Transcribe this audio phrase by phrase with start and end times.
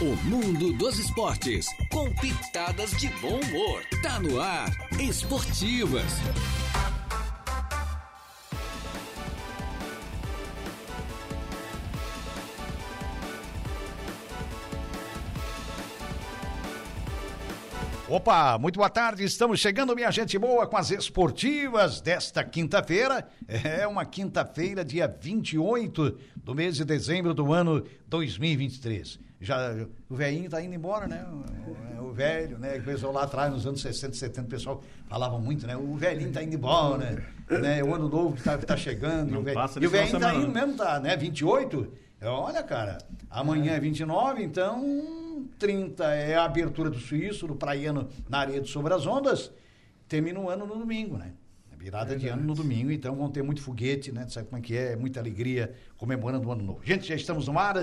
[0.00, 3.84] O mundo dos esportes, com pitadas de bom humor.
[4.02, 6.10] Tá no ar, Esportivas.
[18.08, 19.22] Opa, muito boa tarde.
[19.22, 23.28] Estamos chegando, minha gente boa, com as esportivas desta quinta-feira.
[23.46, 29.29] É uma quinta-feira, dia 28 do mês de dezembro do ano 2023.
[29.40, 29.74] Já
[30.08, 31.24] o velhinho tá indo embora, né?
[31.98, 32.76] O, o velho, né?
[32.78, 35.76] O pessoal lá atrás, nos anos 60, 70, o pessoal falava muito, né?
[35.76, 37.82] O velhinho tá indo embora, né?
[37.82, 39.30] O ano novo que tá, tá chegando.
[39.30, 40.44] Não e o velho- passa e o velhinho tá semana.
[40.44, 41.16] indo mesmo, tá, né?
[41.16, 41.90] 28.
[42.22, 42.98] Olha, cara,
[43.30, 48.68] amanhã é 29, então 30 é a abertura do Suíço, do Praiano na areia de
[48.68, 49.50] Sobre as Ondas.
[50.06, 51.32] Termina o ano no domingo, né?
[51.72, 54.26] A Virada de ano no domingo, então vão ter muito foguete, né?
[54.28, 54.96] Sabe como é que é?
[54.96, 56.80] Muita alegria comemorando o ano novo.
[56.84, 57.76] Gente, já estamos no ar.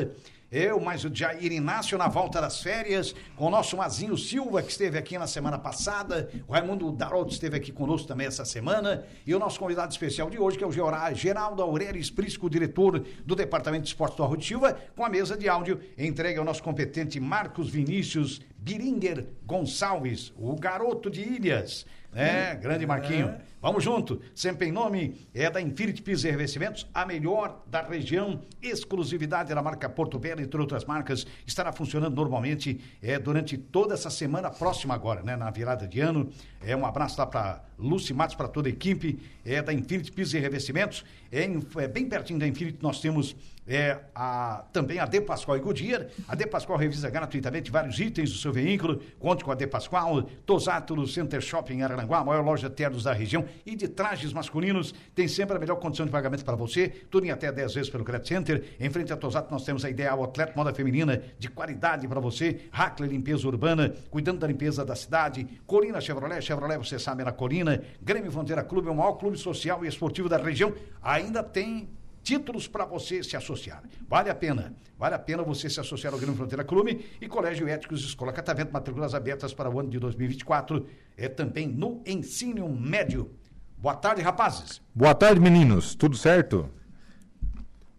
[0.50, 4.72] Eu, mais o Jair Inácio na volta das férias, com o nosso Mazinho Silva, que
[4.72, 9.36] esteve aqui na semana passada, o Raimundo Darolto esteve aqui conosco também essa semana, e
[9.36, 10.72] o nosso convidado especial de hoje, que é o
[11.14, 15.50] Geraldo Aurélio Prisco, diretor do Departamento de Esportes do de Silva, com a mesa de
[15.50, 21.86] áudio entregue ao nosso competente Marcos Vinícius Biringer Gonçalves, o garoto de Ilhas.
[22.18, 23.36] É, grande Marquinho.
[23.62, 28.42] Vamos junto, sempre em nome é da Infinity Pisos e Revestimentos, a melhor da região,
[28.60, 34.10] exclusividade da marca Porto Velho, entre outras marcas, estará funcionando normalmente é, durante toda essa
[34.10, 36.32] semana próxima agora, né, na virada de ano.
[36.66, 40.34] É um abraço lá para Lucy Matos, para toda a equipe é da Infinity Pisos
[40.34, 41.06] e Revestimentos.
[41.32, 41.44] É,
[41.78, 43.36] é bem pertinho da Infinity nós temos
[43.68, 46.08] é, a, também a De Pascoal e Goodyear.
[46.28, 49.02] A De Pascoal revisa gratuitamente vários itens do seu veículo.
[49.20, 52.76] Conte com a De Pascoal, Tosato no Center Shopping em Araranguá, a maior loja de
[52.76, 54.94] ternos da região e de trajes masculinos.
[55.14, 56.90] Tem sempre a melhor condição de pagamento para você.
[57.10, 58.64] Tudo em até 10 vezes pelo Credit Center.
[58.80, 62.62] Em frente a Tosato nós temos a Ideal Atleta Moda Feminina de qualidade para você.
[62.72, 65.46] Hackler Limpeza Urbana, cuidando da limpeza da cidade.
[65.66, 67.32] Corina Chevrolet, Chevrolet você sabe na
[68.02, 70.74] Grêmio Fronteira Clube é o maior clube social e esportivo da região.
[71.02, 71.90] Ainda tem
[72.24, 73.82] títulos para você se associar.
[74.08, 77.68] Vale a pena, vale a pena você se associar ao Grêmio Fronteira Clube e Colégio
[77.70, 80.86] Éticos Escola Catavento, matrículas abertas para o ano de 2024,
[81.16, 83.32] é também no ensino médio.
[83.78, 84.82] Boa tarde, rapazes.
[84.94, 85.96] Boa tarde, meninos.
[85.96, 86.70] Tudo certo?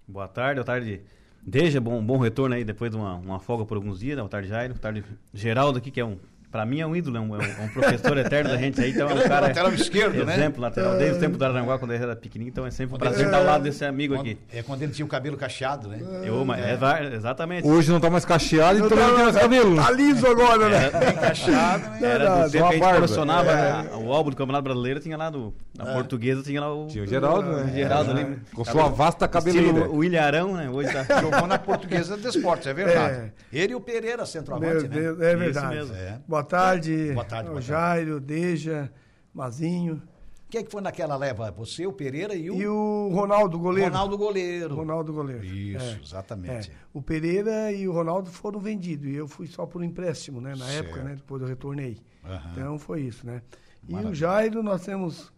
[0.06, 1.02] Boa tarde, boa tarde.
[1.42, 4.16] Deja, bom, bom retorno aí depois de uma, uma folga por alguns dias.
[4.16, 4.22] né?
[4.22, 4.74] Boa tarde, Jairo.
[4.74, 6.18] Boa tarde, Geraldo aqui, que é um.
[6.50, 8.81] Pra mim é um ídolo, é um, é um- é um professor eterno da gente
[8.81, 9.48] aí, então é um cara.
[9.48, 10.34] Lateral esquerdo, né?
[10.34, 12.98] Exemplo, lateral, desde o tempo do Aranguá, quando ele era pequenininho, então é sempre um
[12.98, 14.38] prazer estar ao lado desse amigo aqui.
[14.53, 15.98] É quando ele tinha o cabelo cacheado, né?
[16.25, 17.66] Eu, mas é, exatamente.
[17.69, 19.76] Hoje não tá mais cacheado, então não tem mais cabelo.
[19.76, 20.91] Tá liso agora, né?
[20.91, 21.98] Bem cacheado, né?
[22.03, 22.94] Era do tempo que a gente barba.
[22.97, 25.53] colecionava a- o álbum do Campeonato Brasileiro, tinha lá do.
[25.76, 26.87] Na portuguesa tinha lá o.
[26.87, 27.72] Tinha o Geraldo, né?
[27.75, 28.25] Geraldo ali.
[28.25, 28.37] né?
[28.54, 29.69] Com sua vasta cabeleira.
[29.69, 30.70] Estilo o Ilharão, né?
[30.70, 31.20] Hoje tá.
[31.20, 33.32] Jogou na Portuguesa de Esportes, é verdade.
[33.53, 34.97] Ele e o Pereira, centroavante, né?
[34.97, 35.75] É Isso verdade.
[35.76, 35.94] mesmo.
[36.38, 37.12] Boa tarde.
[37.15, 37.60] Boa tarde, boa.
[37.60, 38.88] Jairo, Deja,
[39.34, 40.00] Mazinho.
[40.49, 41.50] Quem é que foi naquela leva?
[41.50, 43.91] Você, o Pereira e o, E o Ronaldo, goleiro.
[43.91, 44.75] Ronaldo Goleiro.
[44.76, 45.44] Ronaldo, goleiro.
[45.44, 46.00] Isso, É.
[46.03, 46.71] exatamente.
[46.71, 46.75] É.
[46.94, 49.09] O Pereira e o Ronaldo foram vendidos.
[49.09, 50.50] E eu fui só por empréstimo, né?
[50.54, 50.87] Na Certo.
[50.87, 51.16] época, né?
[51.16, 51.99] Depois eu retornei.
[52.25, 52.53] Aham.
[52.53, 53.43] Então foi isso, né?
[53.88, 54.12] E Maravilha.
[54.12, 55.32] o Jairo, nós temos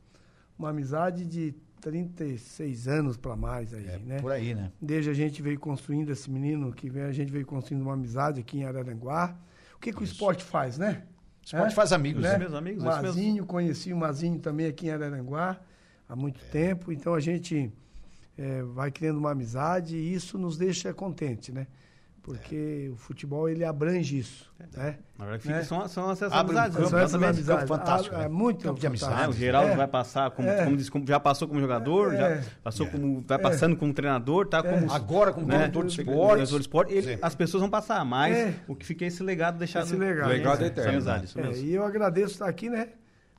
[0.58, 4.20] uma amizade de 36 anos para mais aí, É, né?
[4.20, 4.70] por aí, né?
[4.80, 8.38] Desde a gente veio construindo esse menino, que vem, a gente veio construindo uma amizade
[8.38, 9.34] aqui em Araranguá.
[9.80, 11.04] O que, que o esporte faz, né?
[11.42, 11.74] O esporte É?
[11.74, 12.36] faz amigos, né?
[12.36, 12.84] mesmo, amigos.
[12.84, 15.58] Mazinho, conheci o Mazinho também aqui em Araranguá
[16.06, 16.48] há muito É.
[16.50, 17.72] tempo, então a gente
[18.36, 21.66] eh, vai criando uma amizade e isso nos deixa contente, né?
[22.32, 22.92] Porque É.
[22.92, 24.96] o futebol ele abrange isso, né?
[25.18, 25.62] Na verdade, fica, Né?
[25.64, 26.76] são, são essas Abre um amizades.
[26.76, 27.36] campo, São essas exatamente.
[27.38, 27.68] amizades.
[27.68, 28.24] campo fantástico, Ah, né?
[28.24, 29.22] É muito Campo de amizade.
[29.22, 29.32] É, o.
[29.32, 29.76] Geraldo É.
[29.76, 30.64] vai passar, como, É.
[30.64, 32.40] como disse, como- já passou como jogador, É.
[32.42, 32.90] já passou É.
[32.90, 33.20] como.
[33.26, 34.90] vai passando como treinador, tá como.
[34.92, 36.00] Agora, como né, diretor de
[36.60, 38.54] esporte, ele- as pessoas vão passar, mas É.
[38.68, 39.84] o que fica é esse legado deixado.
[39.86, 40.28] Esse legado.
[40.28, 41.64] Legado eterno, amizade, isso É, mesmo.
[41.66, 42.88] e eu agradeço estar aqui, né?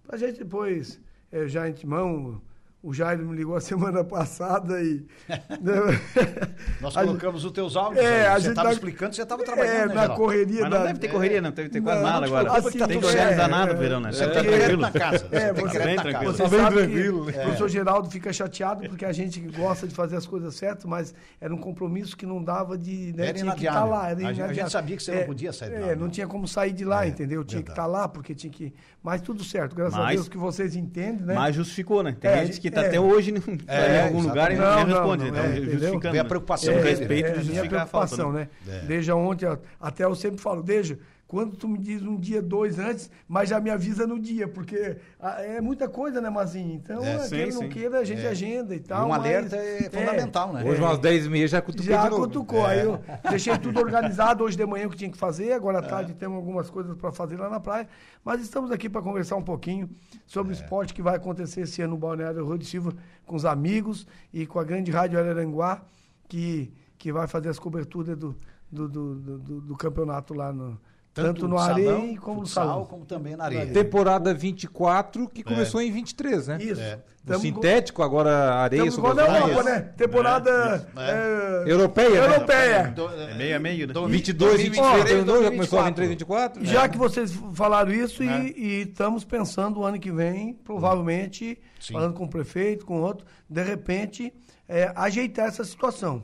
[0.06, 1.00] Pra gente depois,
[1.32, 2.42] é, já intimão,
[2.84, 5.06] o Jairo me ligou a semana passada e...
[6.82, 8.04] Nós A colocamos os teus áudios.
[8.04, 8.26] É, aí.
[8.28, 10.16] a você gente estava tá- explicando, você estava É, trabalhando, né, na Geraldo?
[10.16, 10.80] correria Mas da...
[10.80, 12.62] não deve ter correria, não deve ter quase Não, nada agora.
[12.72, 13.38] que tá tem certo.
[13.38, 14.10] danada É, pro verão, né?
[14.10, 14.82] é, Você Tá é, tranquilo.
[14.82, 15.18] na casa.
[15.30, 16.32] Você É, você- crédito bem na tranquilo.
[16.34, 16.38] casa.
[16.38, 17.26] Você Tá bem sabe tranquilo.
[17.26, 20.86] que o professor Geraldo fica chateado porque a gente gosta de fazer as coisas certas,
[20.86, 23.14] mas era um compromisso que não dava de.
[23.16, 23.90] Né, Era tinha que estar inadiável.
[23.92, 24.10] lá.
[24.10, 24.72] Era A gente- a gente inadiável.
[24.72, 25.96] sabia que você não podia sair de lá, É, né?
[25.96, 27.44] não tinha como sair de lá, É, entendeu?
[27.44, 28.74] Tinha que estar lá, porque tinha que.
[29.04, 31.34] Mas tudo certo, graças a Deus que vocês entendem, né?
[31.34, 32.16] Mas justificou, né?
[32.20, 32.88] Tem É, gente que tá é.
[32.88, 34.88] até hoje não- É, em algum lugar e não, exatamente.
[34.90, 35.24] Não, responde.
[35.24, 36.12] não, então, é, justificando.
[36.12, 36.30] Vem a né?
[36.30, 38.16] preocupação É, respeito é, de minha justificar a falta.
[38.16, 38.50] preocupação, né?
[38.66, 38.84] né?
[38.88, 40.98] Desde ontem, até eu sempre falo, desde
[41.32, 44.98] quando tu me diz um dia, dois antes, mas já me avisa no dia, porque
[45.18, 46.74] ah, é muita coisa, né, Mazinho?
[46.74, 47.70] Então, É, é, sim, não sim.
[47.70, 49.06] queira, a gente agenda e tal.
[49.06, 50.62] um mas- alerta é fundamental, né?
[50.70, 52.24] Hoje umas 10 e meia já cutucou Já de novo.
[52.24, 52.66] cutucou.
[52.66, 53.00] Aí eu
[53.30, 55.54] deixei tudo organizado hoje de manhã o que tinha que fazer.
[55.54, 57.88] Agora à tarde temos algumas coisas para fazer lá na praia.
[58.26, 59.90] Mas estamos aqui para conversar um pouquinho
[60.26, 62.94] sobre o esporte que vai acontecer esse ano no Balneário Rio de Silva
[63.26, 65.82] com os amigos e com a grande Rádio Araranguá,
[66.28, 68.36] que, que vai fazer as coberturas do,
[68.70, 70.78] do, do, do- do- do campeonato lá no.
[71.14, 72.86] Tanto, no salão, areia como no futsal, salão.
[72.86, 73.68] como também na areia.
[73.68, 76.58] Temporada 24, que começou em 23, né?
[76.62, 76.80] Isso.
[76.80, 77.00] É.
[77.24, 79.80] O Tamo com- sintético, agora areia Estamos sobre igual na as Europa, né?
[79.98, 81.00] Temporada Isso.
[81.00, 82.18] é, Europeia, né?
[82.36, 82.94] europeia.
[83.30, 83.94] É meio a meio, né?
[83.94, 86.60] 22, 23, 2023, terminou, já começou a 2024.
[86.60, 86.66] 23, 24?
[86.66, 88.48] Já que vocês falaram isso Né?
[88.56, 91.94] e, e estamos pensando o ano que vem, provavelmente, Sim.
[91.94, 94.34] falando com o prefeito, com outro, de repente,
[94.68, 96.24] é, ajeitar essa situação.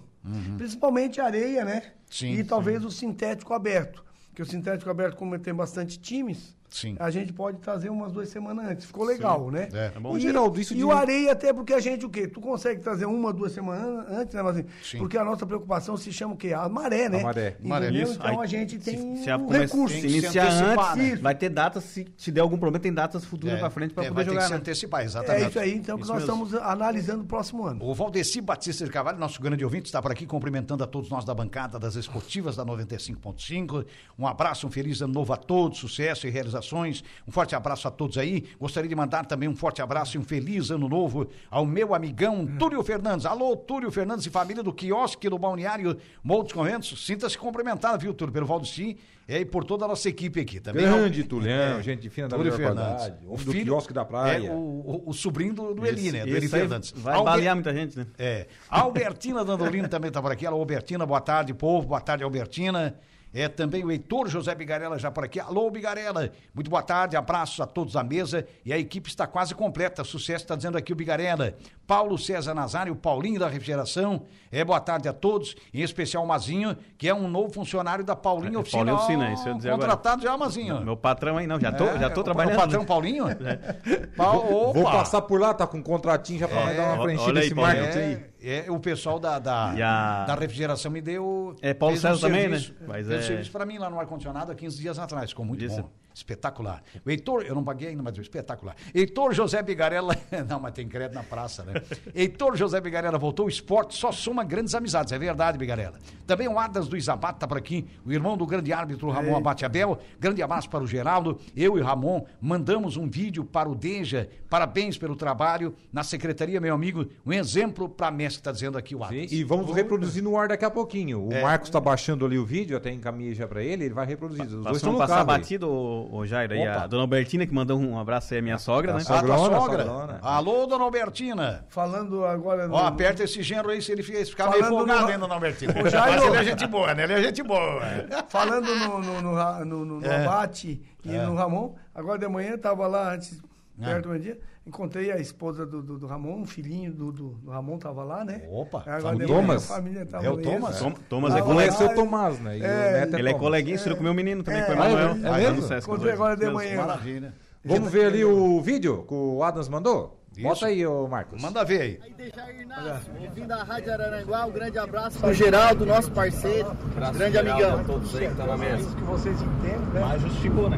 [0.57, 1.75] Principalmente a areia, né?
[1.85, 1.91] Uhum.
[2.09, 4.03] Sim, e talvez o sintético aberto.
[4.37, 6.95] Porque o sintético aberto, como tem bastante times, Sim.
[6.99, 8.85] a gente pode trazer umas duas semanas antes.
[8.85, 9.69] Ficou legal, né?
[9.73, 9.91] É.
[9.95, 10.17] É bom.
[10.17, 12.27] E, Geraldo, isso e de- o areia até porque a gente o quê?
[12.27, 14.65] Tu consegue trazer uma, duas semanas antes, né?
[14.83, 14.97] Sim.
[14.99, 16.53] Porque a nossa preocupação se chama o quê?
[16.53, 17.19] A maré, né?
[17.21, 17.47] A maré.
[17.49, 17.69] Entendeu?
[17.69, 17.89] Maré.
[17.91, 18.13] Isso.
[18.13, 19.95] Então Aí, a gente tem se, se um começa- recurso.
[19.95, 21.15] se Tem que se iniciar antecipar, antes, né?
[21.17, 24.03] vai ter datas, se, se der algum problema, tem datas futuras É, pra frente pra
[24.03, 24.41] é, poder vai ter jogar.
[24.41, 24.57] que se né?
[24.59, 25.45] antecipar, exatamente.
[25.45, 26.43] É isso aí, então, que Isso nós mesmo.
[26.45, 27.83] estamos analisando o próximo ano.
[27.83, 31.23] O Valdeci Batista de Carvalho, nosso grande ouvinte, está por aqui cumprimentando a todos nós
[31.23, 33.85] da bancada das esportivas da 95.5.
[34.17, 36.29] Um abraço, um feliz ano novo a todos, sucesso e
[36.61, 37.03] realizações.
[37.27, 38.43] Um forte abraço a todos aí.
[38.59, 42.45] Gostaria de mandar também um forte abraço e um feliz ano novo ao meu amigão
[42.57, 43.25] Túlio Fernandes.
[43.25, 47.05] Alô, Túlio Fernandes e família do quiosque do Balneário Moldes Conventos.
[47.05, 50.59] Sinta-se cumprimentado, viu, Túlio, pelo Valdeci é, e por toda a nossa equipe aqui.
[50.59, 52.95] Também Grande ao- Tulhão, gente fina da Túlio Fernandes.
[53.07, 53.25] qualidade.
[53.27, 54.47] Homem do quiosque da praia.
[54.47, 56.25] É o, o- o sobrinho do, do Eli, né?
[56.25, 56.91] Do Eli Fernandes.
[56.95, 58.07] vai Alber- balear muita gente, né?
[58.17, 58.47] é.
[58.69, 60.45] Albertina Dandolino também está por aqui.
[60.45, 61.87] Alô, Albertina, boa tarde, povo.
[61.87, 62.95] Boa tarde, Albertina.
[63.39, 65.39] É também o Heitor José Bigarella já por aqui.
[65.39, 66.31] Alô, Bigarella.
[66.55, 68.47] Muito boa tarde, abraços a todos à mesa.
[68.65, 70.03] E a equipe está quase completa.
[70.03, 71.53] Sucesso está dizendo aqui o Bigarella.
[71.85, 74.23] Paulo César Nazário, Paulinho da Refrigeração.
[74.51, 75.55] É, boa tarde a todos.
[75.71, 78.85] Em especial o Mazinho, que é um novo funcionário da Paulinho É, Oficina.
[78.85, 79.81] Paulinho Oficina, isso eu ia dizer agora.
[79.91, 80.83] Contratado já, Mazinho.
[80.83, 82.55] Meu patrão aí, não, já tô, É, já tô trabalhando.
[82.55, 83.25] O patrão Paulinho?
[84.17, 84.91] Pau- Vou opa.
[84.93, 87.43] passar por lá, tá com um contratinho já pra nós dar uma Olha preenchida aí,
[87.43, 88.25] nesse marketing aí.
[88.41, 91.55] É, o pessoal da, da, a- da refrigeração me deu.
[91.61, 92.59] É, Paulo fez um César também, né?
[92.59, 95.31] serviço- Mas fez um é- serviço para mim lá no ar-condicionado há 15 dias atrás.
[95.31, 95.81] Ficou muito Isso.
[95.81, 95.89] bom.
[96.17, 96.81] Espetacular.
[97.05, 98.75] O Heitor, eu não paguei ainda, mas espetacular.
[98.93, 100.15] Heitor José Bigarella.
[100.49, 101.73] Não, mas tem crédito na praça, né?
[102.15, 103.45] Heitor José Bigarella voltou.
[103.45, 105.13] O esporte só soma grandes amizades.
[105.13, 105.99] É verdade, Bigarella.
[106.25, 107.85] Também o Adas do Isabate tá por aqui.
[108.03, 109.99] O irmão do grande árbitro Ramon Abate Abel.
[110.19, 111.39] Grande abraço para o Geraldo.
[111.55, 114.27] Eu e o Ramon mandamos um vídeo para o Deja.
[114.49, 115.75] Parabéns pelo trabalho.
[115.93, 119.29] Na secretaria, meu amigo, um exemplo para mestre, está dizendo aqui o Adas.
[119.29, 121.27] Sim, e vamos reproduzir no ar daqui a pouquinho.
[121.27, 121.43] O É.
[121.43, 124.45] Marcos tá baixando ali o vídeo, até encaminhei já pra ele, ele vai reproduzir.
[124.45, 125.67] Os dois estão no passar carro batido,
[126.11, 128.93] ô, ô Jairo, aí a dona Albertina que mandou um abraço aí à minha sogra,
[128.93, 128.99] né?
[128.99, 129.85] a Ah, tua Sogrona, sogra.
[129.85, 130.19] sogrona.
[130.21, 131.65] Alô, dona Albertina.
[131.69, 132.65] Falando agora.
[132.65, 135.19] Ó, no- aperta esse gênero aí se ele fica- ficar meio Falando folgado no- ainda,
[135.19, 135.73] dona Albertina.
[135.83, 136.11] Ô, Jairo.
[136.13, 137.03] Mas ele é gente boa, né?
[137.03, 137.81] Ele é gente boa.
[138.29, 139.31] Falando no, no, no,
[139.65, 140.25] no, no- no É.
[140.25, 143.41] Abate e no Ramon, agora de manhã estava lá antes,
[143.81, 143.85] Ah.
[143.85, 147.49] perto do meio-dia, encontrei a esposa do, do, do Ramon, um filhinho do, do, do
[147.49, 148.43] Ramon estava lá, né?
[148.51, 149.71] Opa, Agora manhã Thomas?
[149.71, 150.75] a família tava É o lá, Thomas?
[150.75, 150.83] isso.
[150.83, 151.73] Tom- Thomas é Tava colega.
[151.73, 152.57] Conheceu o Tomás, né?
[152.57, 153.45] E o É, neto é Ele é Thomas.
[153.47, 155.31] coleguinha, estudou com meu menino também, É, com o ah, é Emanuel.
[155.31, 155.77] lá É no mesmo?
[155.77, 156.77] Encontrei agora de manhã.
[156.77, 157.33] Maravilha.
[157.63, 160.16] Vamos ver ali o vídeo que o Adams mandou?
[160.37, 160.43] Isso.
[160.47, 161.41] Bota aí, ô Marcos.
[161.41, 161.99] Manda ver aí.
[162.03, 166.71] Aí deixar Inácio, ouvindo a Rádio Araranguá, um grande abraço pro Geraldo, nosso parceiro,
[167.15, 167.83] grande amigão.
[167.83, 168.75] todos aí que estão na mesa.
[168.83, 169.99] Isso que vocês entendem, né?
[169.99, 170.77] Mas justificou, né?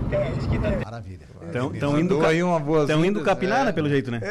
[0.86, 1.19] Maravilha.
[1.48, 4.22] Estão Mandou indo, aí uma boa tão indo capinar, né, pelo jeito, né?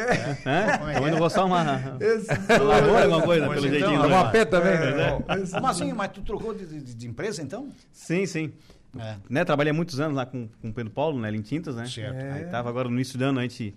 [0.93, 1.63] Estão indo roçar uma
[1.99, 2.27] Esse-
[2.59, 4.01] lavoura, alguma coisa, pelo então, jeitinho.
[4.01, 4.15] Tá né?
[4.15, 4.95] uma pé também, É.
[4.95, 5.23] né?
[5.27, 7.69] Mas assim, mas tu trocou de, de- de empresa então?
[7.91, 8.51] Sim, sim.
[8.97, 9.15] É.
[9.29, 11.85] Né, trabalhei muitos anos lá com, com o Pedro Paulo, né, em Tintas, né?
[11.85, 12.15] Certo.
[12.33, 13.75] Aí tava agora no início do ano, a gente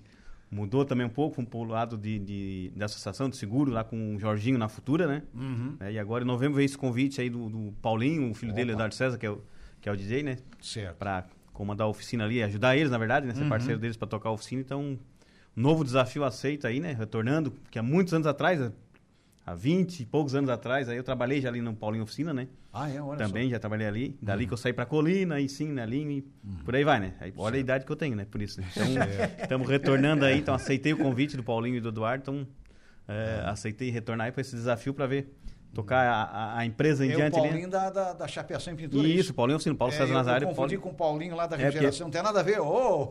[0.52, 4.14] mudou também um pouco, fomos pro lado de, de, da associação de seguro, lá com
[4.14, 5.22] o Jorginho na Futura, né?
[5.34, 5.76] Uhum.
[5.80, 8.72] É, e agora em novembro veio esse convite aí do, do Paulinho, o filho dele,
[8.72, 9.42] Eduardo César, que é o,
[9.80, 10.36] que é o DJ, né?
[10.60, 10.98] Certo.
[10.98, 13.34] Pra comandar a oficina ali, ajudar eles, na verdade, né?
[13.34, 14.60] Ser parceiro deles pra tocar a oficina.
[14.60, 14.98] Então,
[15.56, 16.92] novo desafio aceito aí, né?
[16.92, 18.60] Retornando, porque há muitos anos atrás,
[19.44, 22.48] há 20 e poucos anos atrás, aí eu trabalhei já ali no Paulinho Oficina, né?
[22.72, 24.18] Ah, é, olha Também já trabalhei ali.
[24.22, 26.22] Dali que eu saí pra colina, aí sim, na linha e
[26.64, 27.14] por aí vai, né?
[27.20, 28.24] Aí, olha a idade que eu tenho, né?
[28.24, 28.60] Por isso.
[28.60, 28.66] né?
[28.72, 30.38] Então, estamos retornando aí.
[30.38, 32.22] Então, aceitei o convite do Paulinho e do Eduardo.
[32.22, 32.46] Então,
[33.06, 35.34] é, aceitei retornar aí pra esse desafio pra ver.
[35.74, 37.66] Tocar a, a- empresa em É o diante Paulinho ali.
[37.66, 39.06] da, da, da Chapeação em Pintura.
[39.08, 40.44] é Isso, Paulinho Oficina, Paulo É, César Nazário.
[40.44, 42.60] Eu confundi Paulinho- com o Paulinho lá da É, refrigeração, não tem nada a ver.
[42.60, 43.10] Ô!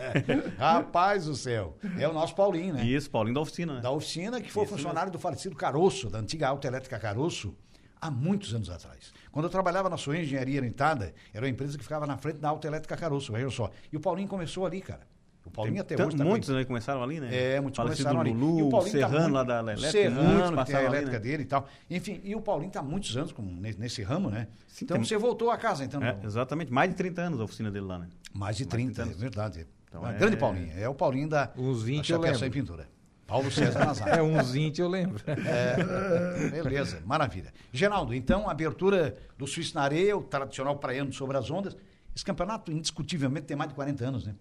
[0.58, 1.76] Rapaz do céu.
[1.98, 2.84] É o nosso Paulinho, né?
[2.84, 3.80] Isso, Paulinho da oficina, né?
[3.80, 7.54] Da oficina, que foi Isso funcionário do falecido Caroço, da antiga Autoelétrica Caroço.
[8.00, 9.12] há muitos anos atrás.
[9.30, 12.48] Quando eu trabalhava na sua engenharia orientada, era uma empresa que ficava na frente da
[12.48, 13.70] Autoelétrica Caroço, veja só.
[13.92, 15.09] E o Paulinho começou ali, cara.
[15.50, 17.28] O Paulinho até Tan- hoje tá com- muitos né, começaram ali, né?
[17.56, 18.32] é, muitos Falecido começaram ali.
[18.32, 19.90] Lulu, E o Paulinho tá Serrano muito- lá da elétrica.
[19.90, 21.18] Serrano, que tem a elétrica né?
[21.18, 21.68] dele e tal.
[21.90, 24.46] Enfim, e o Paulinho está há muitos anos com, nesse, nesse ramo, né?
[24.68, 26.02] Sim, então tem- você voltou a casa, então.
[26.02, 28.06] É, exatamente, mais de 30 anos a oficina dele lá, né?
[28.32, 29.16] Mais de 30, é anos.
[29.16, 29.66] verdade.
[29.88, 30.72] Então Ah, é- Grande Paulinho.
[30.78, 32.58] É o Paulinho da, Uns 20 da eu Chapeação lembro.
[32.58, 32.88] e Pintura.
[33.26, 34.14] Paulo César Nazário.
[34.18, 35.20] É, uns 20 eu lembro.
[35.26, 37.52] É, beleza, maravilha.
[37.72, 41.76] Geraldo, então, abertura do Suíço na Areia, o tradicional praiano sobre as ondas.
[42.14, 44.34] Esse campeonato, indiscutivelmente, tem mais de 40 anos, né?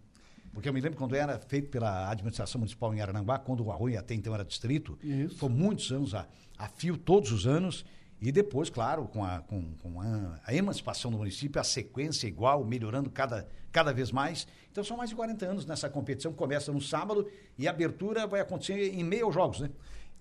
[0.53, 3.99] Porque eu me lembro quando era feito pela administração municipal em Arananguá, quando o Arroio
[3.99, 4.97] até então era distrito.
[5.03, 5.37] Isso.
[5.37, 6.27] Foi muitos anos a,
[6.57, 7.85] a fio, todos os anos.
[8.21, 12.65] E depois, claro, com, a, com, com a, a emancipação do município, a sequência igual,
[12.65, 14.45] melhorando cada, cada vez mais.
[14.71, 16.33] Então são mais de 40 anos nessa competição.
[16.33, 17.27] Começa no sábado
[17.57, 19.69] e a abertura vai acontecer em meio aos jogos, né?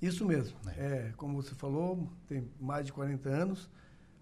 [0.01, 0.57] Isso mesmo.
[0.77, 3.69] É, como você falou, tem mais de 40 anos,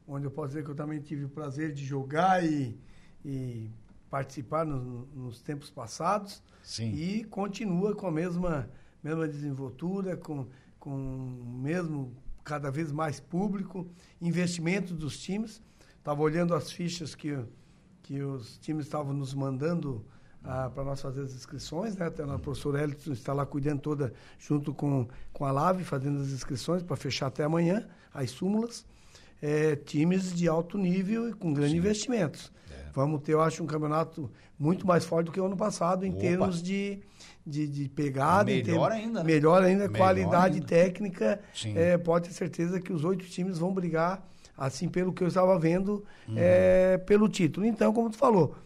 [0.08, 2.78] onde eu posso dizer que eu também tive o prazer de jogar e,
[3.22, 3.70] e
[4.10, 6.42] participar no- nos tempos passados.
[6.62, 6.92] Sim.
[6.92, 8.68] E continua com a mesma,
[9.02, 10.46] mesma desenvoltura, com,
[10.78, 12.12] com o mesmo,
[12.44, 13.86] cada vez mais público,
[14.20, 15.62] investimento dos times.
[15.98, 17.36] Estava olhando as fichas que,
[18.02, 20.04] que os times estavam nos mandando
[20.72, 22.06] para nós fazer as inscrições, né?
[22.06, 26.28] Até o professor Elton está lá cuidando toda, junto com, com a LAVE, fazendo as
[26.28, 27.84] inscrições para fechar até amanhã,
[28.14, 28.86] as súmulas.
[29.42, 32.50] É, times de alto nível e com grandes investimentos.
[32.96, 36.10] Vamos ter, eu acho, um campeonato muito mais forte do que o ano passado em
[36.12, 36.18] Opa.
[36.20, 36.98] termos de,
[37.46, 38.44] de, de pegada.
[38.44, 39.24] Melhor termos- ainda, né?
[39.26, 40.66] Melhor ainda, Melhor qualidade ainda.
[40.66, 41.40] técnica.
[41.74, 44.26] É, pode ter certeza que os oito times vão brigar,
[44.56, 46.34] assim, pelo que eu estava vendo, Uhum.
[46.38, 47.66] é, pelo título.
[47.66, 48.56] Então, como tu falou,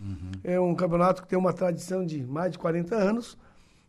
[0.45, 3.37] é um campeonato que tem uma tradição de mais de 40 anos.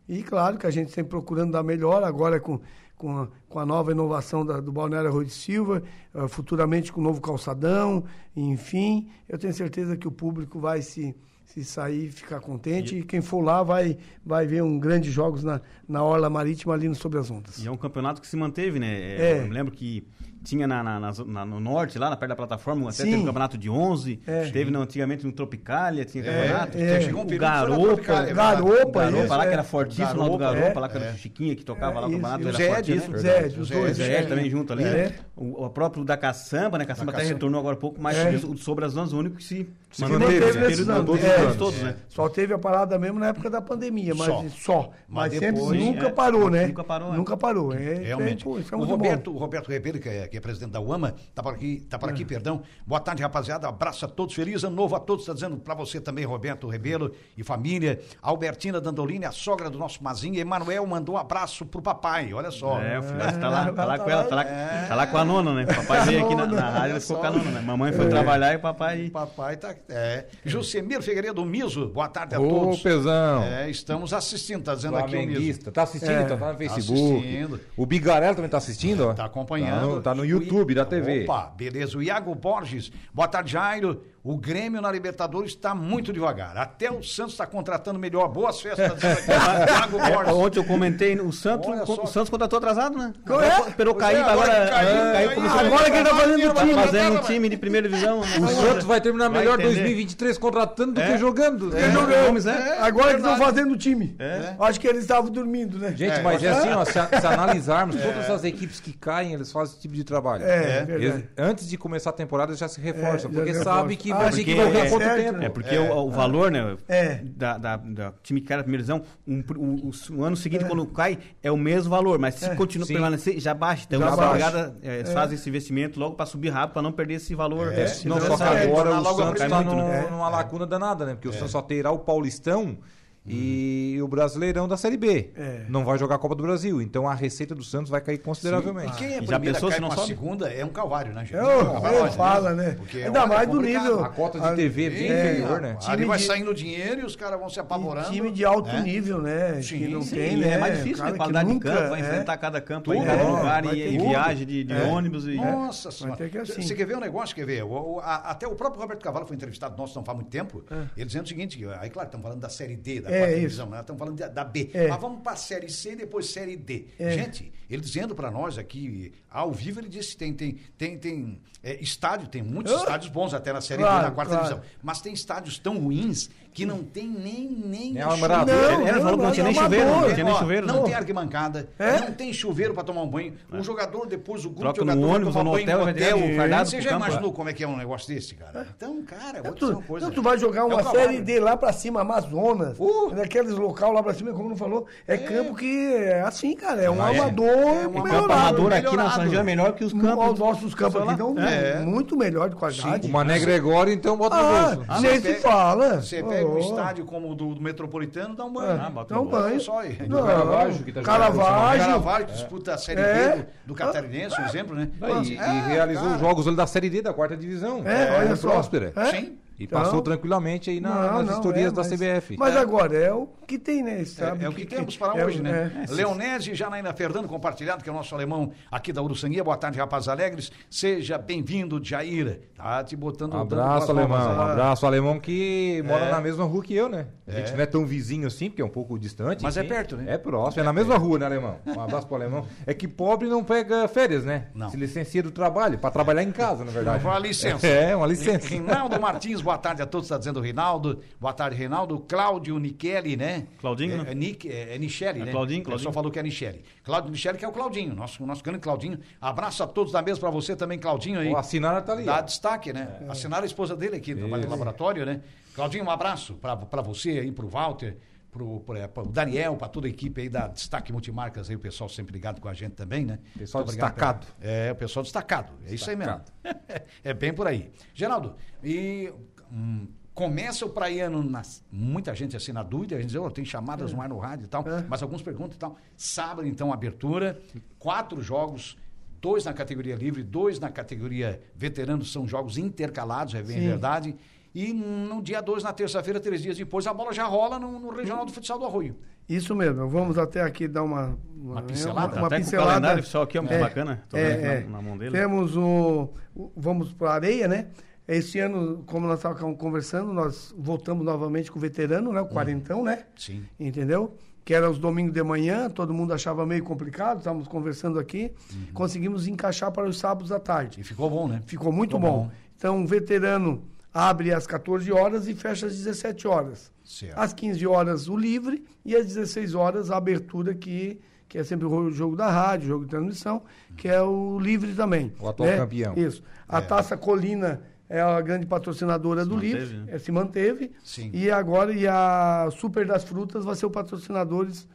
[0.08, 2.60] E claro que a gente sempre procurando dar melhor, agora com,
[2.96, 5.82] com, a, com a nova inovação da- do Balneário Arroio de Silva,
[6.14, 8.04] eh, futuramente com o novo calçadão,
[8.36, 11.14] enfim, eu tenho certeza que o público vai se,
[11.46, 12.96] se sair e ficar contente.
[12.98, 16.88] E, quem for lá vai, vai ver um grandes jogos na, na Orla Marítima ali
[16.88, 17.62] no Sobre as Ondas.
[17.62, 18.88] E é um campeonato que se manteve, né?
[19.00, 19.42] É, É.
[19.46, 20.06] Eu lembro que
[20.44, 23.10] tinha na, na- na no norte, lá na perto da plataforma, até Sim.
[23.10, 24.20] teve um campeonato de 11.
[24.26, 24.50] É.
[24.50, 26.76] Teve no- antigamente no Tropicália, tinha campeonato.
[26.78, 27.00] é.
[27.00, 29.00] Chegou um na Garopa, Tropicália, é Garopa.
[29.00, 29.46] Garopa isso, lá é.
[29.46, 31.12] que era fortíssimo, lá do Garopa, Garopa, é, lá que era é.
[31.12, 32.20] o Chiquinha que tocava É, lá o isso.
[32.20, 33.12] campeonato, era Zé fortíssimo.
[33.12, 33.18] né?
[33.18, 33.96] Zé, os dois.
[33.96, 34.84] Zé também junto ali.
[34.84, 35.14] É.
[35.36, 36.84] O, próprio da Caçamba, né?
[36.84, 38.30] Caçamba até retornou agora há pouco, mas É.
[38.46, 40.94] o sobre as zonas, único que se, Se manteve manteve, esse né?
[40.94, 41.52] Não, todos, é.
[41.52, 41.96] todos, né?
[42.08, 44.44] Só teve a parada mesmo na época da pandemia, mas Só.
[44.48, 44.90] só.
[45.06, 46.66] Mas Mas, sempre depois, nunca é, parou, né?
[46.66, 47.16] nunca parou, é.
[47.16, 47.72] Nunca parou.
[47.74, 48.42] É, Realmente.
[48.42, 48.86] É, pô, isso é o, bom.
[48.86, 51.98] Roberto, o Roberto Ribeiro, que é, que é presidente da UAMA, está por aqui, tá
[51.98, 52.62] por aqui perdão.
[52.86, 53.68] Boa tarde, rapaziada.
[53.68, 54.34] Abraço a todos.
[54.34, 55.24] Feliz ano novo a todos.
[55.24, 58.00] Está dizendo para você também, Roberto Ribeiro e família.
[58.22, 60.40] Albertina Dandolini, a sogra do nosso Mazinho.
[60.40, 62.32] Emanuel mandou um abraço pro papai.
[62.32, 62.80] Olha só.
[62.80, 64.28] É, o filho tá lá, tá lá tá com ela, lá.
[64.28, 64.44] tá lá,
[64.88, 65.66] tá lá com a nona, né?
[65.66, 67.60] Papai veio aqui na, na rádio e ficou com a nona, né?
[67.60, 69.10] Mamãe foi trabalhar e o papai.
[69.10, 69.74] Papai tá.
[69.88, 70.26] É.
[70.44, 72.82] Josemir Figueiredo Miso, boa tarde a Ô, todos.
[72.82, 73.42] Pesão.
[73.42, 75.26] É, estamos assistindo, tá dizendo aqui o Miso.
[75.32, 75.72] Flamenguista.
[75.72, 76.10] Tá assistindo?
[76.10, 76.22] É.
[76.24, 77.18] Tá, tá no Tá Facebook.
[77.18, 77.60] assistindo.
[77.76, 79.12] O Bigarello também tá assistindo, ó.
[79.14, 79.80] Tá acompanhando.
[79.80, 81.24] Tá no, tá no YouTube da TV.
[81.24, 81.98] Opa, beleza.
[81.98, 82.90] O Iago Borges.
[83.12, 84.02] Boa tarde, Jairo.
[84.24, 86.56] O Grêmio na Libertadores está muito devagar.
[86.56, 88.28] Até o Santos está contratando melhor.
[88.28, 88.86] Boas festas.
[88.88, 89.72] tá dizendo aqui.
[89.72, 90.32] Iago É, Borges.
[90.34, 93.12] ontem eu comentei, o Santos, o Santos contratou atrasado, né?
[93.26, 93.48] Qual é?
[93.68, 96.14] Esperou Pois é, cair, agora, agora que caiu, ah, caiu aí- Agora que ele tá
[96.14, 96.74] fazendo Vai time.
[96.74, 98.20] fazendo um time de primeira divisão.
[98.20, 98.26] né?
[98.38, 99.74] O Santos vai terminar Vai melhor entender.
[99.74, 101.12] 2023 contratando do É.
[101.12, 101.76] que jogando.
[101.76, 102.78] É, jogamos, é.
[102.78, 104.14] Agora que estão fazendo o time.
[104.20, 104.54] É.
[104.60, 105.92] Acho que eles estavam dormindo, né?
[105.96, 109.32] Gente, É, mas é assim, ó, se, a- se analisarmos todas as equipes que caem,
[109.34, 110.44] eles fazem esse tipo de trabalho.
[110.44, 111.22] É, É.
[111.36, 114.11] antes de começar a temporada, eles já se reforçam, É, porque sabe reforçam.
[114.14, 115.42] Que Ah, que porque correr é quanto certo, tempo.
[115.44, 116.76] É porque O, o valor, né?
[116.88, 117.14] É.
[117.24, 120.64] Da, da, da time que cai na primeira divisão, um, o, o- o ano seguinte,
[120.64, 122.18] quando cai, é o mesmo valor.
[122.18, 122.94] Mas se continua Sim.
[122.94, 123.84] permanecer, já baixa.
[123.86, 124.74] Então, Já baixa.
[124.82, 127.72] é, fazem esse investimento logo para subir rápido, para não perder esse valor.
[127.72, 127.86] É.
[128.04, 130.08] Não, só que agora tornar o Santos está né?
[130.10, 131.14] numa lacuna danada, né?
[131.14, 132.78] Porque o Santos só terá o Paulistão
[133.26, 135.30] e o Brasileirão da Série B.
[135.36, 135.64] É.
[135.68, 136.82] Não vai jogar a Copa do Brasil.
[136.82, 138.96] Então a receita do Santos vai cair E consideravelmente.
[138.96, 140.06] quem é Já primeira pensou se não a sobe?
[140.08, 141.34] segunda é um calvário, né, gente?
[141.34, 142.72] Eu, É um calvário, eu fala, né?
[142.76, 144.04] Porque Ainda olha, mais do nível.
[144.04, 145.70] A cota de a- TV é bem É, inferior, né?
[145.70, 148.10] Ali Time vai de- saindo dinheiro e os caras vão se apavorando.
[148.10, 148.80] Time de alto né?
[148.82, 149.62] nível, né?
[149.62, 150.48] Sim, que não sim, tem, né?
[150.54, 151.12] é mais difícil, né?
[151.12, 152.04] Qualidade de campo, vai é.
[152.04, 154.82] enfrentar cada campo aí, Tudo, cada é, lugar e, viagem de, É.
[154.84, 155.26] ônibus.
[155.26, 156.24] E, Nossa senhora.
[156.42, 156.62] assim.
[156.62, 157.34] Você quer ver um negócio?
[157.34, 157.62] Quer ver?
[158.02, 160.64] A- até o próprio Roberto Cavalo foi entrevistado nosso não faz muito tempo.
[160.96, 163.68] Ele dizendo o seguinte: aí, claro, estamos falando da Série D, da quarta É, divisão,
[163.68, 163.80] né?
[163.80, 164.70] Estamos falando da, da B.
[164.74, 164.88] É.
[164.88, 166.86] Mas vamos para a Série C e depois Série D.
[166.98, 167.10] É.
[167.12, 171.40] Gente, ele dizendo para nós aqui, ao vivo, ele disse que tem, tem, tem, tem
[171.62, 172.76] é, estádio, tem muitos Ah.
[172.76, 174.48] estádios bons até na Série Claro, D, na quarta claro.
[174.56, 174.70] divisão.
[174.82, 177.48] Mas tem estádios tão ruins que não tem nem...
[177.50, 178.52] Nem, alambrado.
[178.52, 180.66] Não, Ele- ele falou que não tinha nem chuveiro, não É, tinha nem chuveiro.
[180.66, 182.00] Não tem arquibancada, É?
[182.00, 183.34] não tem chuveiro para tomar um banho.
[183.50, 186.64] O jogador, depois, o grupo Troca de no jogadores ônibus toma ou no hotel, um
[186.64, 188.66] Você já imaginou como é que é um negócio desse, cara?
[188.76, 190.06] Então, cara, é É outra tu, coisa.
[190.06, 193.10] não, tu vai jogar É um uma série D lá pra cima, Amazonas, Uh!
[193.14, 196.90] naqueles local lá pra cima, como não falou, é, campo que é assim, cara, é
[196.90, 197.18] um Ah, é.
[197.18, 200.38] amador É um O campo amador aqui na João é melhor que os Os campos.
[200.38, 201.80] nossos campos aqui estão É.
[201.80, 203.08] muito melhor de qualidade.
[203.08, 204.84] O Mané Gregório, então, bota no Ah, bolso.
[204.88, 206.00] Ah, nem mas se fala.
[206.02, 206.58] Você pega um Oh.
[206.58, 208.70] estádio como o do, do Metropolitano, dá um banho.
[208.80, 209.04] Ah, né?
[209.08, 209.60] dá um banho.
[209.60, 209.98] Só aí.
[210.08, 211.84] Não, Caravaggio, que tá jogando Caravaggio.
[211.86, 213.28] Caravaggio, que disputa a Série É.
[213.30, 214.88] B do, do Catarinense, um exemplo, né?
[215.24, 216.14] E, e É, realizou cara.
[216.16, 217.82] os jogos ali da Série D da quarta divisão.
[217.86, 218.50] É, olha só.
[218.50, 218.92] Próspera.
[218.96, 219.04] É?
[219.06, 219.38] Sim.
[219.58, 222.36] E Então- passou tranquilamente aí na- Não, nas não, historias é, da CBF.
[222.36, 222.58] Mas É.
[222.58, 224.00] agora é o que tem, né?
[224.00, 225.84] É, Sabe é o que, temos para é o- hoje, né?
[225.88, 225.92] é.
[225.92, 229.44] Leonese, Janaína Fernando, compartilhado, que é o nosso alemão aqui da Uruçanguia.
[229.44, 230.50] Boa tarde, rapazes alegres.
[230.68, 232.40] Seja bem-vindo, Jair.
[232.62, 233.34] Tá te botando...
[233.34, 234.18] Um abraço, alemão.
[234.18, 236.10] Um abraço, alemão, que mora É.
[236.12, 237.06] na mesma rua que eu, né?
[237.26, 237.56] A gente É.
[237.56, 239.42] não é tão vizinho assim, porque é um pouco distante.
[239.42, 240.04] Mas é perto, né?
[240.14, 241.56] É próximo, é na mesma rua, né, alemão?
[241.66, 242.46] Um abraço pro alemão.
[242.66, 244.46] É que pobre não pega férias, né?
[244.54, 244.70] Não.
[244.70, 247.04] Se licencia do trabalho, pra trabalhar em casa, na verdade.
[247.04, 247.66] Uma licença.
[247.72, 248.46] É, uma licença.
[248.48, 251.00] Reinaldo Martins, boa tarde a todos, está dizendo o Reinaldo.
[251.20, 251.98] Boa tarde, Reinaldo.
[252.00, 253.46] Cláudio Nicheli, né?
[253.60, 254.04] Claudinho, É, né?
[254.10, 255.32] é, Nick, é, é Nicheli, É né?
[255.32, 255.92] Claudinho, Claudinho.
[255.92, 256.62] falou que é Nicheli.
[256.84, 258.98] Cláudio Nicheli, que é o Claudinho, nosso, nosso grande Claudinho.
[259.20, 261.28] Abraço a todos da mesa para você também, Claudinho aí.
[261.32, 262.04] O assinar tá ali.
[262.04, 262.22] Dá ó.
[262.52, 263.06] Destaque, né?
[263.08, 265.20] Assinaram a esposa dele aqui, trabalha no laboratório, né?
[265.54, 267.96] Claudinho, um abraço para você aí, pro Walter,
[268.30, 271.60] pro, pro, é, pro Daniel, para toda a equipe aí da Destaque Multimarcas aí, o
[271.60, 273.18] pessoal sempre ligado com a gente também, né?
[273.36, 274.26] Pessoal destacado.
[274.38, 275.52] pela- É, o pessoal destacado.
[275.66, 276.20] É isso aí mesmo.
[277.04, 277.70] é bem por aí.
[277.94, 279.12] Geraldo, e
[279.50, 283.44] hum, começa o praiano, nas, muita gente assim na dúvida, a gente diz, oh, tem
[283.44, 285.76] chamadas no ar no rádio e tal, mas alguns perguntam e tal.
[285.96, 287.38] Sábado, então, abertura,
[287.78, 288.78] quatro jogos,
[289.22, 293.68] dois na categoria livre, dois na categoria veterano, são jogos intercalados, é bem Sim.
[293.68, 294.16] verdade.
[294.54, 297.88] E no dia 2, na terça-feira, três dias depois, a bola já rola no, no
[297.90, 298.94] Regional do Futsal do Arroio.
[299.26, 302.16] Isso mesmo, vamos até aqui dar uma, Uma pincelada?
[302.18, 302.68] Uma, Até com o pincelada.
[302.70, 304.04] calendário oficial aqui, muito É, bacana.
[304.12, 304.60] É, vendo é.
[304.64, 305.12] na, na mão dele.
[305.16, 307.68] Temos o, o- Vamos para a areia, né?
[308.06, 312.20] Esse ano, como nós estávamos conversando, nós voltamos novamente com o veterano, né?
[312.20, 313.04] O quarentão, né?
[313.16, 313.44] Sim.
[313.58, 314.14] Entendeu?
[314.44, 318.32] Que era os domingos de manhã, todo mundo achava meio complicado, estávamos conversando aqui.
[318.74, 320.80] Conseguimos encaixar para os sábados à tarde.
[320.80, 321.40] E ficou bom, né?
[321.46, 322.24] Ficou muito Ficou bom.
[322.24, 322.30] bom.
[322.56, 323.62] Então, o veterano
[323.94, 326.72] abre às 14 horas e fecha às 17 horas.
[326.84, 327.16] Certo.
[327.16, 330.98] Às 15 horas o livre e às 16 horas a abertura que,
[331.28, 333.42] que é sempre o jogo da rádio, jogo de transmissão,
[333.76, 335.12] que é o livre também.
[335.20, 335.94] O atual campeão.
[335.96, 336.22] Isso.
[336.48, 339.84] A Taça Colina é a grande patrocinadora do manteve, livre, né?
[339.88, 340.72] é, se manteve.
[340.82, 341.10] Sim.
[341.12, 344.66] E agora e a Super das Frutas vai ser o patrocinadores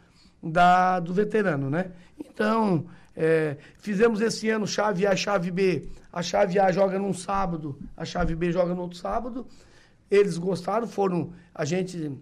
[0.41, 1.89] da, do veterano, né?
[2.19, 5.89] Então, é, fizemos esse ano chave A, chave B.
[6.13, 9.47] A chave A joga num sábado, a chave B joga no outro sábado.
[10.11, 11.33] Eles gostaram, foram.
[11.55, 12.15] A gente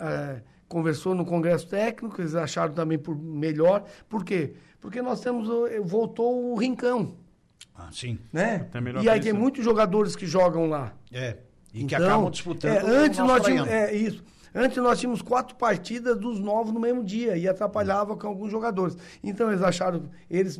[0.00, 3.84] é, conversou no Congresso Técnico, eles acharam também por melhor.
[4.08, 4.54] Por quê?
[4.80, 5.48] Porque nós temos.
[5.84, 7.14] Voltou o Rincão,
[7.76, 8.18] Ah, sim.
[8.32, 8.66] né?
[9.02, 9.40] E aí que tem isso, né?
[9.40, 10.92] muitos jogadores que jogam lá.
[11.12, 11.36] É.
[11.72, 14.22] E que Então, acabam disputando é, o antes nós tínhamos, é isso.
[14.56, 18.96] Antes nós tínhamos quatro partidas dos novos no mesmo dia e atrapalhava com alguns jogadores.
[19.24, 20.56] Então eles acharam, eles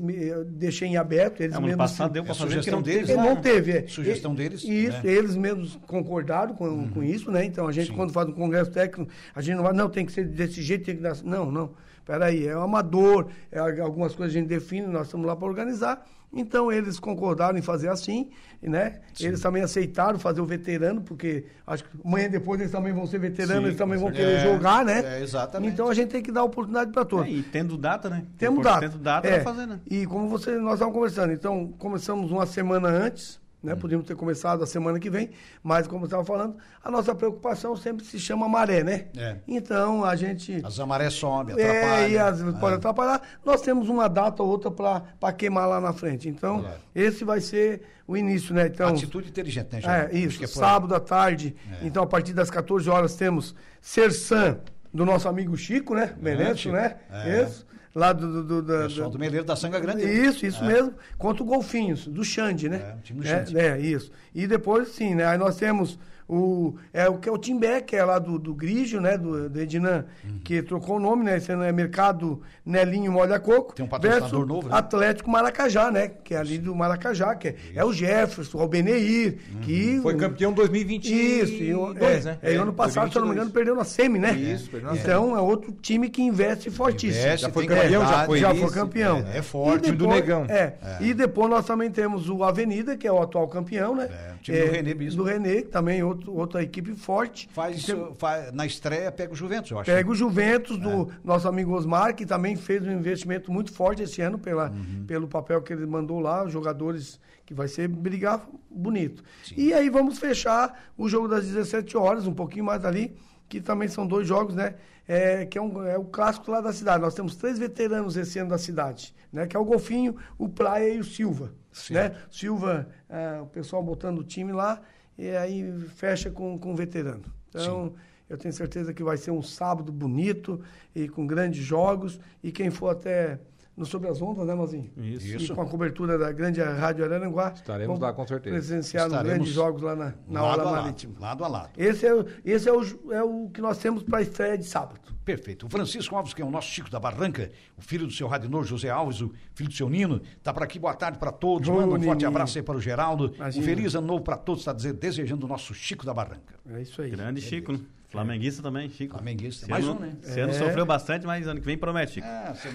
[0.49, 3.25] deixei em aberto, eles É, mesmos passado deu é pra fazer, sugestão deles, teve lá,
[3.25, 3.41] não né?
[3.41, 3.71] teve.
[3.71, 3.87] é.
[3.87, 5.13] Sugestão deles, Isso, né?
[5.13, 7.45] eles mesmos concordaram com, com isso, né?
[7.45, 10.11] Então a gente, quando faz um congresso técnico, a gente não vai, não, tem que
[10.11, 11.15] ser desse jeito, tem que dar.
[11.23, 11.71] Não, não.
[12.05, 16.05] Peraí, é um amador, é, algumas coisas a gente define, nós estamos lá para organizar.
[16.35, 18.31] Então eles concordaram em fazer assim,
[18.63, 19.01] né?
[19.21, 23.19] Eles também aceitaram fazer o veterano, porque acho que amanhã depois eles também vão ser
[23.19, 25.19] veteranos, Sim, eles também vão querer jogar, né?
[25.19, 25.73] É, exatamente.
[25.73, 27.27] Então a gente tem que dar oportunidade para todos.
[27.27, 28.25] É, e tendo data, né?
[28.39, 28.89] Temos Depois, data.
[28.89, 29.41] Tendo data É.
[29.41, 29.81] fazer, né?
[29.91, 33.69] E como você, nós estávamos conversando, então começamos uma semana antes, Hum.
[33.69, 33.77] né?
[33.77, 35.31] Podíamos ter começado a semana que vem,
[35.63, 39.07] mas como eu estava falando, a nossa preocupação sempre se chama maré, né?
[39.17, 39.37] É.
[39.49, 40.61] Então a gente.
[40.65, 42.51] As amarés sobem, É, atrapalham.
[42.51, 42.77] e pode É.
[42.77, 43.23] atrapalhar.
[43.45, 46.29] Nós temos uma data ou outra para queimar lá na frente.
[46.29, 46.77] Então, Claro.
[46.95, 48.67] esse vai ser o início, né?
[48.67, 50.15] Então, Atitude inteligente, né, Geraldo?
[50.15, 50.45] é, isso.
[50.45, 51.57] é sábado à tarde.
[51.83, 54.59] Então, a partir das 14 horas, temos Sersan,
[54.93, 56.15] do nosso amigo Chico, né?
[56.21, 56.75] Meneto, Chico.
[56.75, 56.97] né?
[57.11, 57.43] É.
[57.43, 57.64] Isso.
[57.95, 58.43] Lá do.
[58.43, 60.03] do, do Pessoal do Meleiro da Sanga Grande.
[60.05, 60.67] isso, isso É.
[60.67, 60.95] mesmo.
[61.17, 62.93] Contra o Golfinhos, do Xande, né?
[62.93, 63.59] É, o time do É, Xande.
[63.59, 64.11] É, isso.
[64.35, 65.25] E depois, sim, né?
[65.27, 68.55] Aí nós temos O, é o que é o Timbé, que é lá do, do
[68.55, 69.19] Grigio, né?
[69.19, 70.05] Do, do Uhum.
[70.45, 71.37] que trocou o nome, né?
[71.37, 73.75] Esse ano é Mercado Nelinho Molha Coco.
[73.75, 74.75] Tem um patrocinador novo, né?
[74.77, 76.09] Atlético Maracajá, né?
[76.09, 80.01] Que é ali do Maracajá, que é, é o Jefferson, o Albeneir, que...
[80.03, 82.39] Foi campeão 2022, Isso, e o- é, né?
[82.43, 84.33] é, e ano passado, se eu não me engano, perdeu na SEMI, né?
[84.33, 87.21] Isso, perdeu na Então é outro time que investe fortíssimo.
[87.23, 89.19] Investe, Já foi campeão, já foi já foi campeão.
[89.33, 89.85] É, é forte.
[89.85, 90.47] Time do depois- Negão.
[90.49, 90.75] É.
[91.01, 94.09] E depois nós também temos o Avenida, que é o atual campeão, né?
[94.11, 95.17] É, o time do René Bispo.
[95.23, 97.49] Do René, que também é outro, outra equipe forte.
[97.53, 97.85] Faz,
[98.17, 99.91] faz- na estreia pega o Juventus, eu acho.
[99.91, 100.81] Pega o Juventus É.
[100.81, 105.05] do nosso amigo Osmar, que também fez um investimento muito forte esse ano pela, Uhum.
[105.07, 109.23] pelo papel que ele mandou lá, os jogadores que vai ser brigar bonito.
[109.57, 113.15] E aí vamos fechar o jogo das 17 horas, um pouquinho mais ali,
[113.49, 114.75] que também são dois jogos, né?
[115.07, 117.03] É, que é, um, é o clássico lá da cidade.
[117.03, 119.47] Nós temos três veteranos esse ano da cidade, né?
[119.47, 121.53] Que é o Golfinho, o Praia e o Silva.
[121.91, 122.15] Né?
[122.31, 124.81] Silva, é, o pessoal botando o time lá,
[125.17, 127.25] e aí fecha com, com o veterano.
[127.49, 127.95] Então,
[128.29, 130.61] eu tenho certeza que vai ser um sábado bonito
[130.95, 132.19] e com grandes jogos.
[132.43, 133.39] E quem for até
[133.77, 134.91] no Sobre as Ondas, né, Mazinho?
[134.97, 135.27] Isso.
[135.37, 135.53] Isso.
[135.53, 137.53] E com a cobertura da grande Rádio Araranguá.
[137.55, 138.55] Estaremos lá, com certeza.
[138.55, 141.15] Presenciar nos Estaremos grandes jogos lá na, na lado Aula Marítima.
[141.19, 141.71] Lado a lado.
[141.77, 144.65] Esse, é, o- esse é, o, é o que nós temos para a estreia de
[144.65, 145.01] sábado.
[145.25, 145.67] Perfeito.
[145.67, 148.63] O Francisco Alves, que é o nosso Chico da Barranca, o filho do seu Radinor
[148.65, 150.79] José Alves, o filho do seu Nino, tá por aqui.
[150.79, 151.69] Boa tarde para todos.
[151.69, 153.33] Manda um forte abraço aí para o Geraldo.
[153.35, 153.63] Imagina.
[153.63, 156.55] Um feliz ano novo para todos, está desejando o nosso Chico da Barranca.
[156.71, 157.11] É isso aí.
[157.11, 157.81] Grande Chico, né?
[158.15, 159.15] Flamenguista também, Chico.
[159.17, 159.67] Flamenguista.
[159.69, 160.13] Mais ano, um, né?
[160.23, 160.55] Esse ano É.
[160.55, 162.27] sofreu bastante, mas ano que vem promete, Chico.
[162.55, 162.69] Você-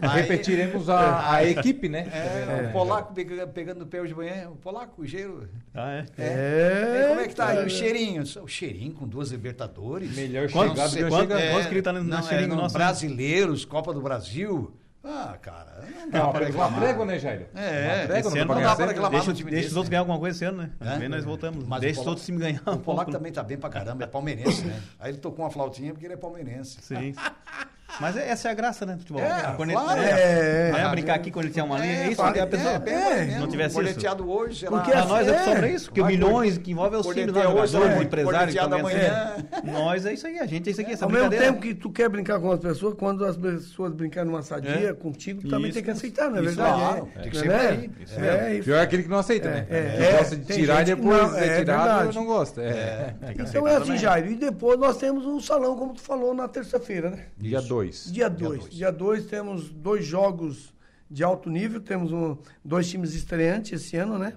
[0.00, 2.06] Aí- Repetiremos a, a equipe, né?
[2.12, 4.48] É, o polaco pega- pegando no pé hoje de manhã.
[4.50, 5.48] O polaco, o cheiro.
[5.74, 6.04] Ah, é?
[6.16, 7.02] É.
[7.02, 7.08] É.
[7.08, 7.66] como é que tá aí?
[7.66, 8.22] O cheirinho.
[8.22, 10.14] O cheirinho com duas Libertadores.
[10.14, 11.68] Melhor Quantos- chegado que chega.
[11.68, 12.84] que ele tá no- não, na cheirinho é, no nosso, né?
[12.84, 14.72] Brasileiros, Copa do Brasil.
[15.04, 16.80] Ah, cara, não dá pré- uma reclamar.
[16.80, 17.46] trégua, né, Jairo?
[17.56, 19.50] É, uma trégua, esse não ano dá pra não dá pra reclamar Deixa, no time
[19.50, 19.90] deixa os outros né?
[19.90, 20.70] ganhar alguma coisa esse ano, né?
[20.80, 20.98] É?
[20.98, 21.66] Vem nós voltamos.
[21.66, 23.10] Mas deixa os outros times ganhar um O polaco pouco.
[23.10, 24.80] também tá bem pra caramba, é palmeirense, né?
[25.00, 26.78] Aí ele tocou uma flautinha porque ele é palmeirense.
[26.82, 27.14] Sim.
[28.00, 29.22] Mas é- essa é a graça, né, do futebol.
[29.22, 30.00] É, quando claro.
[30.00, 30.90] ele, É, é é.
[30.90, 32.72] brincar aqui quando ele tinha uma linha, é, isso fala- que a pessoa...
[32.86, 33.40] é, mesmo.
[33.40, 34.22] não tivesse isso.
[34.26, 34.96] Hoje, sei Porque lá.
[34.98, 35.44] Pra nós é É.
[35.44, 38.54] sobre isso, porque Vai milhões que envolve é os times, né, hoje, jogadores, é, empresários.
[38.54, 39.34] também, amanhã.
[39.52, 39.70] assim.
[39.70, 41.90] Nós é isso aí, a gente é isso aqui, essa Ao mesmo tempo que tu
[41.90, 44.92] quer brincar com as pessoas, quando as pessoas brincarem numa sadia É.
[44.92, 45.74] contigo, tu também Isso.
[45.74, 46.78] tem que aceitar, não é Isso, verdade?
[46.80, 47.08] claro.
[47.16, 47.20] É.
[47.20, 47.88] Tem que ser é?
[48.00, 48.64] Isso é, isso.
[48.64, 49.66] Pior é aquele que não aceita, né?
[49.70, 50.12] É, Que é.
[50.18, 52.62] gosta de tirar e que depois é, é tirado não gosta.
[52.62, 53.14] É.
[53.34, 53.96] Que Então é assim.
[53.96, 54.30] Jairo.
[54.30, 57.18] E depois nós temos o salão, como tu falou, na terça-feira, né?
[57.38, 57.81] Dia 2.
[58.10, 58.58] Dia 2.
[58.60, 58.74] dois.
[58.74, 60.72] Dia 2 temos dois jogos
[61.10, 64.34] de alto nível, temos um- dois times estreantes esse ano, né?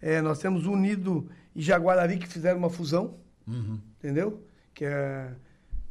[0.00, 3.14] É, nós temos o Unido e Jaguarari que fizeram uma fusão,
[3.98, 4.42] entendeu?
[4.74, 5.28] Que é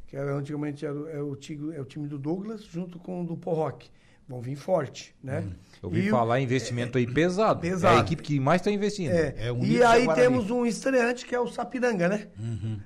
[0.07, 3.21] que era antigamente era, o- é, o time, é o time do Douglas junto com
[3.21, 3.89] o do Porroque.
[4.27, 5.43] Vão vir forte, né?
[5.81, 7.61] Eu ouvi E o- falar em investimento aí pesado.
[7.61, 7.95] pesado.
[7.97, 9.11] É a equipe que mais está investindo.
[9.11, 12.27] É, É, o e aí temos um estreante que é o Sapiranga, né?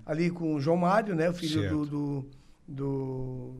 [0.05, 1.29] Ali com o João Mário, né?
[1.29, 1.85] O filho Certo.
[1.85, 2.25] do, do,
[2.67, 3.55] do,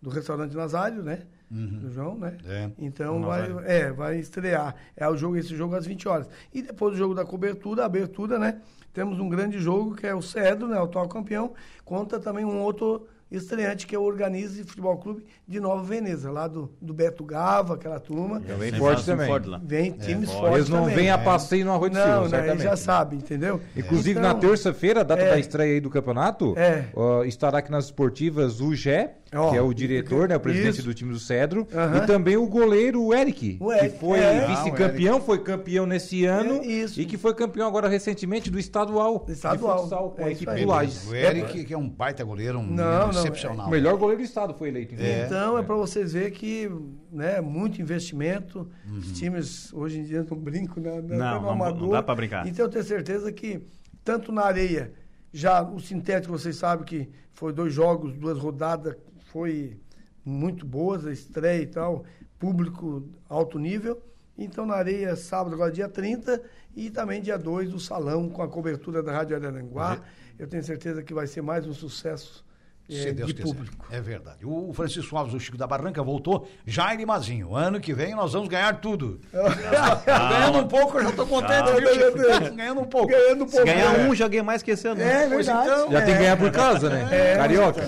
[0.00, 1.20] do restaurante Nazário, né?
[1.50, 2.36] Do João, né?
[2.46, 2.68] É.
[2.78, 4.74] Então vai, é, vai estrear.
[4.94, 6.28] É o jogo, esse jogo às 20 horas.
[6.52, 8.58] E depois do jogo da cobertura, a abertura, né?
[8.92, 10.78] Temos um grande jogo que é o Cedro, né?
[10.78, 11.54] O atual campeão,
[11.86, 16.48] contra também um outro estreante que é o Organize Futebol Clube de Nova Veneza, lá
[16.48, 18.40] do, do Beto Gava, aquela turma.
[18.42, 19.26] Então vem Sempre forte um também.
[19.26, 19.60] forte lá.
[19.62, 20.40] Vem times forte.
[20.40, 22.58] fortes Eles não vêm a passeio no Arroio do Silva, Não, né?
[22.58, 23.60] já sabem, entendeu?
[23.76, 25.30] Inclusive, Então, na terça-feira, data é.
[25.30, 26.86] da estreia aí do campeonato, É.
[26.94, 30.76] ó, estará aqui nas esportivas o Gé, Ó, que é o diretor, né, o presidente
[30.78, 30.82] isso.
[30.84, 31.66] do time do Cedro,
[32.02, 34.46] e também o goleiro o Eric, O Eric, que foi é.
[34.46, 36.98] vice-campeão, foi campeão nesse ano É, isso.
[36.98, 39.76] e que foi campeão agora recentemente do estadual, Estadual.
[39.76, 41.06] de futsal com É a equipe do Lages.
[41.08, 43.66] O Eric, que é um baita goleiro, um Não, não, excepcional.
[43.66, 44.94] O melhor goleiro do estado foi eleito.
[44.94, 45.20] inclusive.
[45.26, 46.70] Então é, para vocês verem que
[47.12, 48.68] né, muito investimento.
[48.98, 52.14] Os times hoje em dia não brincam né, né, Não, no não- não dá pra
[52.14, 52.46] brincar.
[52.46, 53.60] Então eu tenho certeza que
[54.02, 54.90] tanto na areia,
[55.32, 58.96] já o sintético vocês sabem que foi dois jogos, duas rodadas,
[59.32, 59.76] foi
[60.24, 62.04] muito boas, a estreia e tal,
[62.38, 64.02] público alto nível.
[64.36, 66.40] Então na areia, sábado, agora dia 30,
[66.76, 70.00] e também dia 2 do salão com a cobertura da Rádio Araranguá.
[70.38, 72.44] Eu tenho certeza que vai ser mais um sucesso
[72.88, 73.48] Se Deus de quiser.
[73.52, 73.84] público.
[73.90, 74.46] É verdade.
[74.46, 76.48] O Francisco Alves, o Chico da Barranca, voltou.
[76.64, 77.56] Jair Mazinho.
[77.56, 79.18] Ano que vem nós vamos ganhar tudo.
[80.06, 82.54] Ganhando um pouco, eu já estou contente, Chico?
[82.54, 83.08] Ganhando um pouco.
[83.08, 83.66] Ganhando um Se pouco.
[83.66, 84.08] ganhar né?
[84.08, 85.00] um, já ganha mais que esse ano.
[85.02, 85.68] É Pois verdade.
[85.68, 85.90] então.
[85.92, 87.08] Já tem que ganhar por casa, né?
[87.10, 87.36] É.
[87.36, 87.82] Carioca.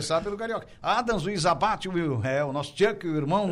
[0.00, 0.66] Começar pelo Carioca.
[0.82, 3.50] Adams, Luiz Abate, o, é, o nosso Chuck, o irmão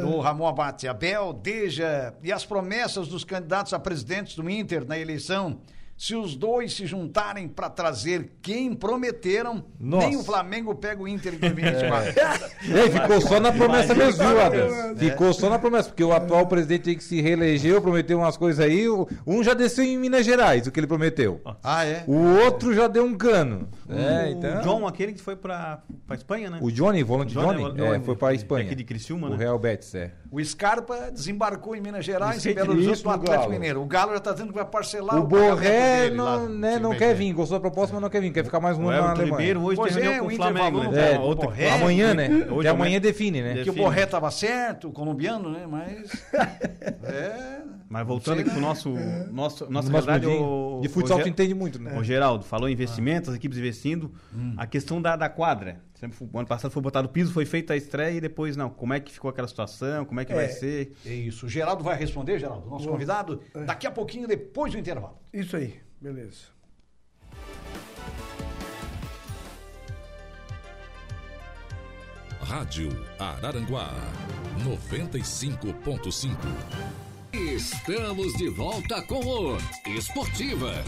[0.00, 4.98] do Ramon Abate, Abel, Deja, e as promessas dos candidatos a presidentes do Inter na
[4.98, 5.60] eleição
[6.02, 10.08] se os dois se juntarem para trazer quem prometeram, Nossa.
[10.08, 12.20] nem o Flamengo pega o Inter em 2024.
[12.76, 14.72] É, ficou só na promessa mesmo, Adams?
[15.00, 15.10] É.
[15.10, 18.88] Ficou só na promessa, porque o atual presidente que se reelegeu, prometeu umas coisas aí.
[18.88, 21.40] o- Um já desceu em Minas Gerais, o que ele prometeu.
[21.62, 22.02] ah, é?
[22.08, 23.68] O outro já deu um cano.
[23.88, 24.60] É, o então.
[24.62, 26.58] John, aquele que foi pra, pra Espanha, né?
[26.60, 28.66] O Johnny, volante Johnny, Johnny, Johnny, é, foi para a Espanha.
[28.66, 29.36] Aqui de Criciúma, o né?
[29.36, 30.10] Real Betis, é.
[30.32, 33.50] O Scarpa desembarcou em Minas Gerais Isso e Belo Horizonte no Atlético Galo.
[33.50, 33.82] Mineiro.
[33.82, 37.14] O Galo já está dizendo que vai parcelar O pagamento Borré não, né, não quer
[37.14, 39.10] vir, gostou da proposta, mas não quer vir, quer ficar mais um O ano na
[39.10, 39.30] Alemanha.
[39.30, 41.16] Ribeiro hoje Pois tem é, o o Flamengo, né?
[41.16, 42.46] É, Outra- Borré, amanhã, né?
[42.50, 42.98] Hoje, amanhã.
[42.98, 43.62] define, né?
[43.62, 43.74] Que o.
[43.74, 45.66] Borré estava certo, o colombiano, né?
[45.68, 46.10] Mas.
[47.04, 47.61] é.
[47.92, 48.88] Mas voltando aqui pro nosso,
[49.30, 50.78] nosso nossa No mundinho.
[50.78, 51.94] o, de futsal o tu entende muito, né?
[51.98, 54.10] O Geraldo falou em investimentos, as equipes investindo.
[54.56, 55.82] A questão da, da quadra.
[55.92, 58.70] Sempre, ano passado foi botado o piso, foi feita a estreia e depois não.
[58.70, 60.06] Como é que ficou aquela situação?
[60.06, 60.94] Como é que vai ser?
[61.04, 61.44] É isso.
[61.44, 65.18] O Geraldo vai responder, Geraldo, nosso convidado, daqui a pouquinho, depois do intervalo.
[65.30, 66.46] Isso aí, beleza.
[72.40, 73.90] Rádio Araranguá
[74.64, 77.01] 95.5.
[77.54, 80.86] Estamos de volta com o Esportivas.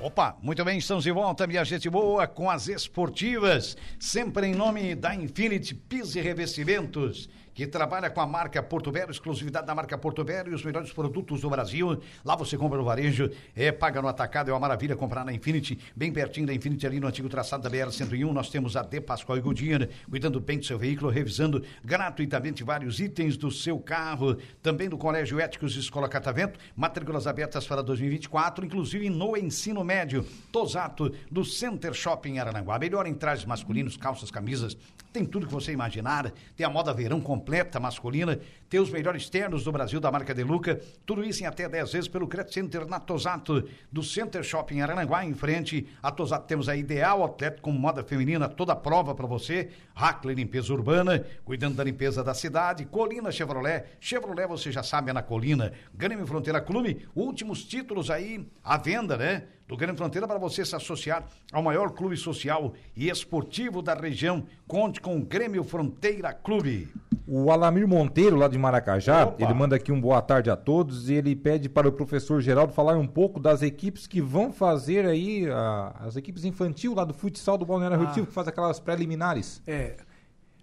[0.00, 4.94] Opa, muito bem, estamos de volta, minha gente boa, com as esportivas, sempre em nome
[4.94, 9.96] da Infinity Pisos e Revestimentos, que trabalha com a marca Porto Velho, exclusividade da marca
[9.98, 12.00] Porto Velho e os melhores produtos do Brasil.
[12.24, 15.78] Lá você compra no varejo, é, paga no atacado, é uma maravilha comprar na Infinity,
[15.94, 18.32] bem pertinho da Infinity, ali no antigo traçado da BR-101.
[18.32, 23.00] Nós temos a De Pascoal e Goodyear, cuidando bem do seu veículo, revisando gratuitamente vários
[23.00, 29.10] itens do seu carro, também do Colégio Éticos Escola Catavento, matrículas abertas para 2024, inclusive
[29.10, 30.24] no ensino médio.
[30.50, 32.78] Tosato, do Center Shopping Arananguá.
[32.78, 34.76] Melhor em trajes masculinos, calças, camisas,
[35.12, 36.32] tem tudo que você imaginar.
[36.56, 38.40] Tem a moda verão completa masculina,
[38.72, 40.80] tem os melhores ternos do Brasil da marca Deluca.
[41.04, 45.26] Tudo isso em até 10 vezes pelo Credit Center na Tosato, do Center Shopping Arananguá.
[45.26, 49.68] Em frente a Tosato temos a Ideal Atleta com moda feminina, toda prova para você.
[49.94, 52.86] Hackley Limpeza Urbana, cuidando da limpeza da cidade.
[52.86, 53.84] Colina Chevrolet.
[54.00, 55.74] Chevrolet, você já sabe, é na Colina.
[55.94, 59.42] Grêmio Fronteira Clube, últimos títulos aí à venda, né?
[59.72, 64.44] do Grande Fronteira para você se associar ao maior clube social e esportivo da região.
[64.66, 66.92] Conte com o Grêmio Fronteira Clube.
[67.26, 69.44] O Alamir Monteiro, lá de Maracajá, Opa.
[69.44, 72.72] ele manda aqui um boa tarde a todos e ele pede para o professor Geraldo
[72.72, 77.12] falar um pouco das equipes que vão fazer aí, a- as equipes infantil lá do
[77.12, 79.60] futsal do Balneário Rio Tilto, que faz aquelas preliminares.
[79.66, 79.96] É.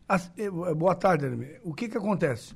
[0.07, 1.59] As- eh, boa tarde, Ademir.
[1.63, 2.55] O que que acontece?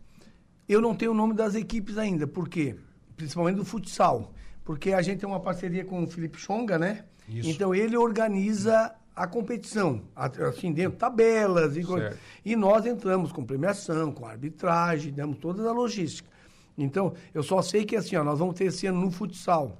[0.67, 2.75] Eu não tenho o nome das equipes ainda, por quê?
[3.15, 4.32] Principalmente do futsal.
[4.63, 7.03] Porque a gente tem uma parceria com o Felipe Chonga, né?
[7.27, 7.49] Isso.
[7.49, 12.10] Então ele organiza a competição, assim, dentro de tabelas e coisas.
[12.10, 12.21] Certo.
[12.43, 16.30] E nós entramos com premiação, com arbitragem, damos toda a logística.
[16.78, 19.78] Então, eu só sei que assim, ó, nós vamos ter esse ano no futsal,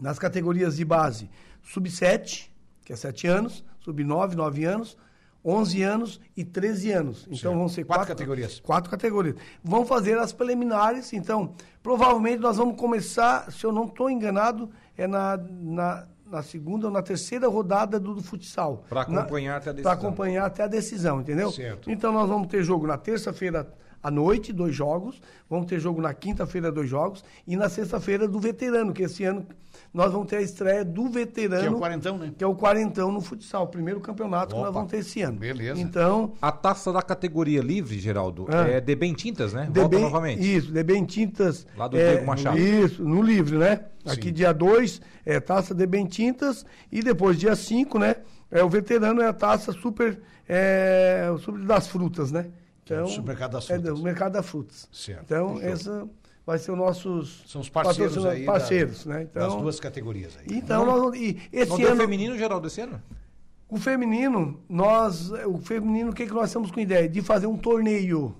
[0.00, 1.28] nas categorias de base,
[1.62, 2.48] sub-7,
[2.84, 4.96] que é 7 anos, sub-9, 9 anos,
[5.44, 7.22] 11 anos e 13 anos.
[7.24, 7.58] Então Certo.
[7.58, 8.60] vão ser Quatro quatro, categorias.
[8.60, 9.36] Quatro categorias.
[9.62, 15.06] Vão fazer as preliminares, então, provavelmente nós vamos começar, se eu não estou enganado, é
[15.06, 18.84] na, na, na segunda ou na terceira rodada do, do futsal.
[18.88, 19.92] Pra Na- acompanhar até a decisão.
[19.92, 21.50] acompanhar até a decisão, entendeu?
[21.52, 21.90] Certo.
[21.90, 23.66] Então nós vamos ter jogo na terça-feira
[24.04, 25.20] à noite, dois jogos.
[25.48, 27.24] Vamos ter jogo na quinta-feira, dois jogos.
[27.46, 29.46] E na sexta-feira do veterano, que esse ano
[29.92, 31.62] nós vamos ter a estreia do veterano.
[31.62, 32.32] Que é o quarentão, né?
[32.36, 35.22] Que é o quarentão no futsal, o primeiro campeonato que Opa, nós vamos ter esse
[35.22, 35.38] ano.
[35.38, 35.80] beleza.
[35.80, 38.68] Então, A taça da categoria livre, Geraldo, Ah.
[38.68, 39.68] é de bem tintas, né?
[39.70, 40.56] de Volta bem, novamente.
[40.56, 41.66] Isso, de bem tintas.
[41.76, 42.58] Lá do é, Diego Machado.
[42.58, 43.80] Isso, no livre, né?
[44.04, 44.32] Aqui Sim.
[44.34, 48.16] dia 2 é taça de bem tintas e depois dia 5, né?
[48.50, 52.46] É o veterano é a taça super é, super das frutas, né?
[52.92, 53.98] É o supermercado das É frutas.
[53.98, 54.88] do mercado das frutas.
[54.92, 55.22] Certo.
[55.24, 55.68] Então, Fechou.
[55.72, 56.08] essa
[56.46, 58.44] vai ser os nossos São os parceiros patrocina- aí.
[58.44, 59.22] da- parceiros, né?
[59.22, 60.46] Então, das duas categorias aí.
[60.58, 63.00] Então, nós vamos- e esse Não ano feminino, Geraldo, esse ano?
[63.68, 67.08] o feminino, nós, o feminino, o que, que nós estamos com ideia?
[67.08, 68.34] De fazer um torneio.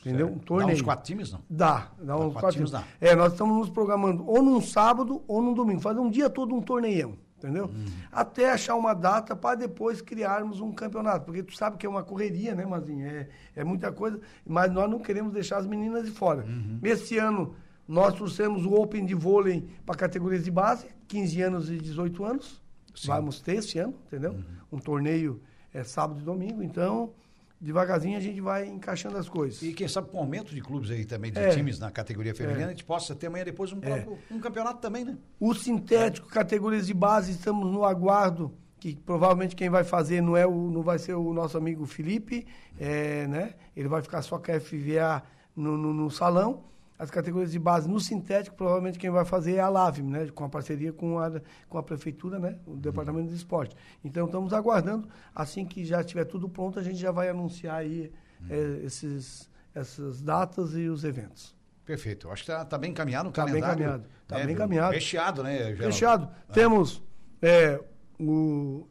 [0.00, 0.28] entendeu?
[0.28, 0.76] Um Dá torneio.
[0.76, 1.40] uns quatro times, não?
[1.50, 2.86] Dá, dá uns quatro quatro times times.
[3.00, 3.06] dá.
[3.06, 6.54] É, nós estamos nos programando ou num sábado ou num domingo, fazer um dia todo
[6.54, 7.66] um torneião, entendeu?
[7.66, 7.86] Uhum.
[8.12, 12.02] Até achar uma data para depois criarmos um campeonato, porque tu sabe que é uma
[12.02, 13.06] correria, né, Mazinho?
[13.06, 16.44] É, é muita coisa, mas nós não queremos deixar as meninas de fora.
[16.44, 16.80] Uhum.
[16.82, 17.54] Esse ano
[17.86, 22.60] nós trouxemos o Open de vôlei para categorias de base, 15 anos e 18 anos.
[23.06, 24.32] Vamos ter esse ano, entendeu?
[24.32, 24.44] Uhum.
[24.72, 25.40] Um torneio
[25.72, 27.12] é sábado e domingo, então
[27.60, 29.60] devagarzinho a gente vai encaixando as coisas.
[29.62, 31.48] E quem sabe com o aumento de clubes aí também, de É.
[31.50, 32.66] times na categoria feminina, É.
[32.66, 35.16] a gente possa ter amanhã depois um, próprio- um campeonato também, né?
[35.40, 40.46] O sintético, categorias de base, estamos no aguardo, que provavelmente quem vai fazer não, é
[40.46, 42.46] o, não vai ser o nosso amigo Felipe,
[42.78, 43.54] é, né?
[43.76, 45.22] Ele vai ficar só com a FVA
[45.56, 46.62] no, no, no salão.
[46.98, 50.28] As categorias de base no sintético, provavelmente quem vai fazer é a LAVM, né?
[50.34, 52.58] Com a parceria com a, com a prefeitura, né?
[52.66, 53.76] O Departamento de Esporte.
[54.04, 55.08] Então estamos aguardando.
[55.34, 58.10] Assim que já estiver tudo pronto, a gente já vai anunciar aí
[58.50, 61.56] eh, esses, essas datas e os eventos.
[61.84, 62.28] Perfeito.
[62.30, 63.80] Acho que está bem encaminhado o Tá bem calendário.
[63.82, 64.08] encaminhado.
[64.26, 64.56] Tá né, bem viu?
[64.56, 64.92] encaminhado.
[64.94, 65.82] Recheado, né, Geraldo?
[65.84, 66.28] Fechado.
[66.52, 67.02] Temos
[67.40, 67.80] é,
[68.20, 68.86] o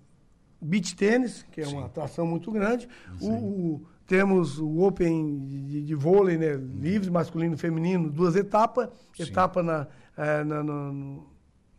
[0.62, 2.88] beach tênis, que é uma atração muito grande.
[3.22, 6.56] O, o- temos o Open de, de vôlei, né?
[6.56, 8.90] Livre, masculino e feminino, duas etapas.
[9.32, 11.28] Etapa na, é, na- no,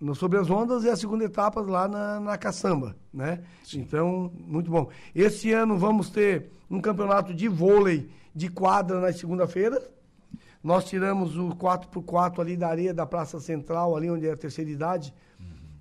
[0.00, 3.40] no- Sobre as Ondas e a segunda etapa lá na, na Caçamba, né?
[3.80, 4.88] Então, muito bom.
[5.14, 9.82] Esse ano vamos ter um campeonato de vôlei de quadra na segunda-feira.
[10.62, 14.70] Nós tiramos o 4x4 ali da areia da Praça Central, ali onde é a terceira
[14.70, 15.14] idade,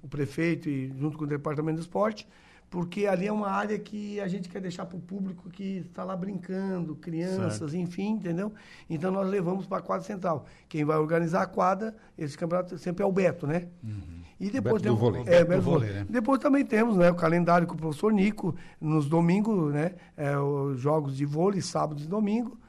[0.01, 2.27] o prefeito e junto com o Departamento de Esporte,
[2.69, 6.03] porque ali é uma área que a gente quer deixar para o público que está
[6.03, 8.51] lá brincando, crianças, enfim, entendeu?
[8.89, 10.45] Então nós levamos para a quadra central.
[10.67, 13.67] Quem vai organizar a quadra, esse campeonato sempre é o Beto, né?
[14.39, 15.23] E depois temos, vôlei.
[15.25, 15.91] É, Beto do vôlei.
[15.91, 16.05] né?
[16.09, 19.95] Depois também temos né, o calendário com o professor Nico, nos domingos, né?
[20.15, 22.59] é, os jogos de vôlei, sábado e domingo.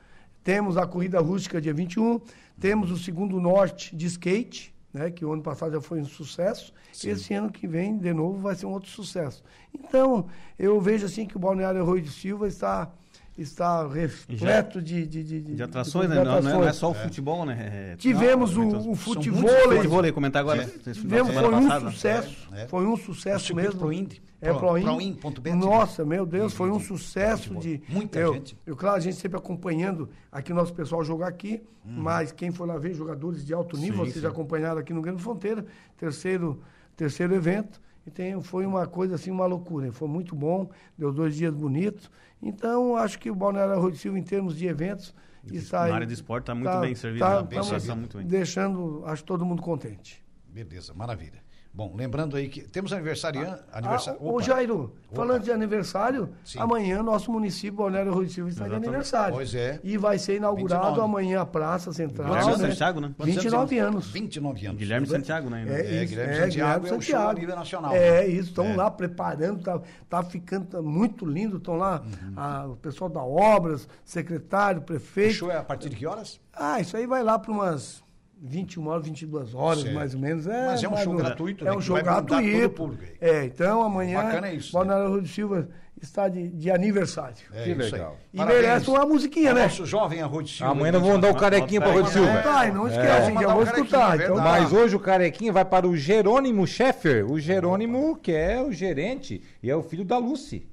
[0.44, 2.20] Temos a corrida rústica dia 21,
[2.58, 6.72] temos o segundo norte de skate, né, que o ano passado já foi um sucesso.
[6.92, 9.42] Esse ano que vem, de novo, vai ser um outro sucesso.
[9.72, 10.26] Então,
[10.58, 12.92] eu vejo assim que o Balneário Arroio de Silva está,
[13.38, 16.24] está repleto de, de, de, De atrações, de né?
[16.24, 17.92] Não, não é, não é só o futebol, né?
[17.92, 19.48] É- Tivemos Não, o, então, o futebol.
[19.48, 20.62] Futebol, ia comentar agora.
[20.62, 20.92] É.
[20.92, 22.48] Tivemos, semana foi um sucesso.
[22.52, 22.66] É, é.
[22.68, 23.78] Foi um sucesso mesmo.
[23.80, 24.22] Proindy.
[24.40, 24.80] É, Pro-.
[24.80, 27.82] Proin.bet, Nossa, meu Deus, foi um sucesso de.
[27.88, 28.56] Muita eu, gente.
[28.64, 32.02] Eu, claro, a gente sempre acompanhando aqui o nosso pessoal jogar aqui, Uhum.
[32.02, 35.64] mas quem for lá ver jogadores de alto nível, vocês acompanharam aqui no Grande Fronteira,
[35.96, 36.60] terceiro,
[36.96, 37.80] terceiro evento.
[38.06, 39.90] E tem, foi uma coisa assim, uma loucura.
[39.92, 42.10] Foi muito bom, deu dois dias bonitos.
[42.42, 45.14] Então, acho que o Balneário Arroio de Silva, em termos de eventos,
[45.50, 47.46] está Na aí- área de esporte tá muito bem servido, Tá, né?
[47.48, 48.26] Bem tá muito bem.
[48.26, 50.24] deixando, acho todo mundo contente.
[50.46, 51.42] Beleza, maravilha.
[51.78, 53.62] Bom, lembrando aí que temos aniversariante.
[53.72, 54.18] Ah, aniversário.
[54.20, 56.58] ô Jairo, falando de aniversário, Sim.
[56.58, 59.36] amanhã nosso município, Balneário Rui Silva, está de aniversário.
[59.36, 59.78] Pois é.
[59.84, 61.00] E vai ser inaugurado 29.
[61.08, 62.30] amanhã a Praça Central.
[62.30, 62.68] Guilherme né?
[62.70, 63.14] Santiago, né?
[63.16, 64.06] Quantos 29 ele- anos.
[64.10, 64.78] 29 anos.
[64.80, 65.64] Guilherme Santiago, né?
[65.68, 68.26] É, isso, Guilherme Santiago é o show a nível nacional, É né?
[68.26, 68.74] isso, estão É.
[68.74, 72.32] lá preparando, tá, tá ficando tá muito lindo, estão lá Uhum.
[72.36, 75.34] ah, o pessoal da Obras, secretário, O prefeito.
[75.34, 76.40] show é a partir de que horas?
[76.52, 78.02] Ah, isso aí vai lá para umas
[78.42, 79.94] 21 horas, 22 horas, Certo.
[79.94, 80.46] mais ou menos.
[80.46, 82.98] É, Mas é um show gratuito, É né, um show gratuito.
[83.20, 85.68] É, então amanhã, Bacana é isso, Balneário Rui de Silva
[86.00, 87.34] está de, de aniversário.
[87.52, 87.90] É Que isso aí.
[87.90, 88.16] legal.
[88.32, 89.62] E Parabéns merece uma musiquinha, né?
[89.64, 90.70] Nosso jovem Arroio Silva.
[90.70, 92.40] Amanhã nós vamos dar o carequinha para de Silva.
[92.42, 93.24] Tá, e não esquece, É.
[93.26, 94.20] já Mandar vou escutar.
[94.20, 94.36] é Então.
[94.36, 97.28] Mas hoje o carequinha vai para o Jerônimo Scheffer.
[97.28, 100.64] O Jerônimo, que é o gerente e é o filho da Lucy,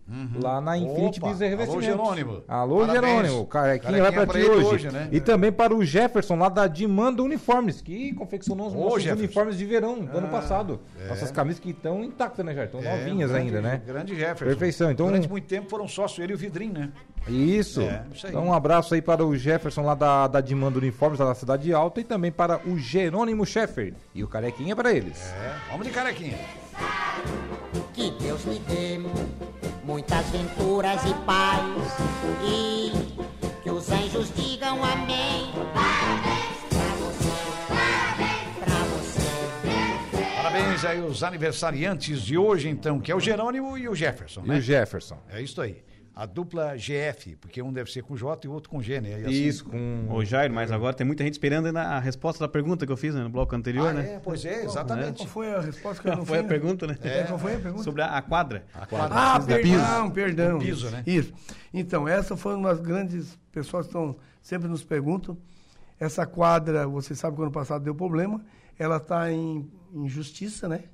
[0.41, 1.82] lá na Infinity Opa, Business alô.
[1.82, 2.44] Jerônimo.
[2.48, 3.02] Alô, Parabéns.
[3.15, 3.39] Jerônimo.
[3.41, 4.65] O carequinha, Carequinha vai para pra ti hoje.
[4.68, 5.10] hoje, né?
[5.12, 9.24] E também para o Jefferson, lá da Dimanda Uniformes, que confeccionou os Ô, nossos Jefferson.
[9.24, 10.80] uniformes de verão do ano passado.
[11.10, 12.65] Nossas camisas que estão intactas, né, Jair?
[12.68, 13.82] Estão É, novinhas grande- ainda, né?
[13.86, 14.46] Grande Jefferson.
[14.46, 16.91] Perfeição, então- Durante muito tempo foram sócios ele e o Vidrim, né?
[17.28, 17.82] Isso.
[17.82, 18.32] É, isso aí.
[18.34, 21.74] Então um abraço aí para o Jefferson lá da, da Dimanda Uniformes, lá da Cidade
[21.74, 23.96] Alta, e também para o Jerônimo Scheffer.
[24.13, 25.32] E o carequinha para eles.
[25.34, 26.38] É, vamos de carequinha.
[27.94, 29.00] Que Deus lhe dê
[29.86, 31.63] muitas venturas e paz
[32.43, 32.91] e
[33.63, 35.52] que os anjos digam amém.
[35.74, 37.30] Parabéns pra você,
[37.69, 40.36] parabéns pra você.
[40.41, 44.48] Parabéns aí os aniversariantes de hoje, então, que é o Jerônimo e o Jefferson, E
[44.50, 44.58] né?
[44.58, 45.17] o Jefferson.
[45.30, 45.84] É isso aí.
[46.15, 49.19] A dupla GF, porque um deve ser com J e o outro com G, né?
[49.19, 50.08] E assim- Isso, com.
[50.10, 52.95] Ô, Jair, mas agora tem muita gente esperando ainda a resposta da pergunta que eu
[52.95, 54.13] fiz né, no bloco anterior, Ah, né?
[54.13, 55.17] é, pois é, exatamente.
[55.17, 56.97] Qual foi a resposta que eu não Foi a pergunta, né?
[57.01, 57.84] É, qual foi a pergunta?
[57.84, 58.65] Sobre a, a quadra.
[58.73, 60.58] Ah, da perdão, perdão.
[60.58, 61.04] Do piso, né?
[61.06, 61.34] Isso.
[61.73, 65.38] Então, essa foi uma das grandes pessoas que estão, sempre nos perguntam.
[65.99, 68.41] Essa quadra, você sabe que ano passado deu problema,
[68.80, 70.86] ela está em, em justiça, né?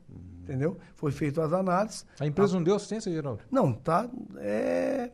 [0.51, 0.77] Entendeu?
[0.95, 2.05] Foi feito as análises.
[2.19, 3.41] A empresa não deu assistência, Geraldo?
[3.49, 4.09] Não, tá.
[4.37, 5.09] É,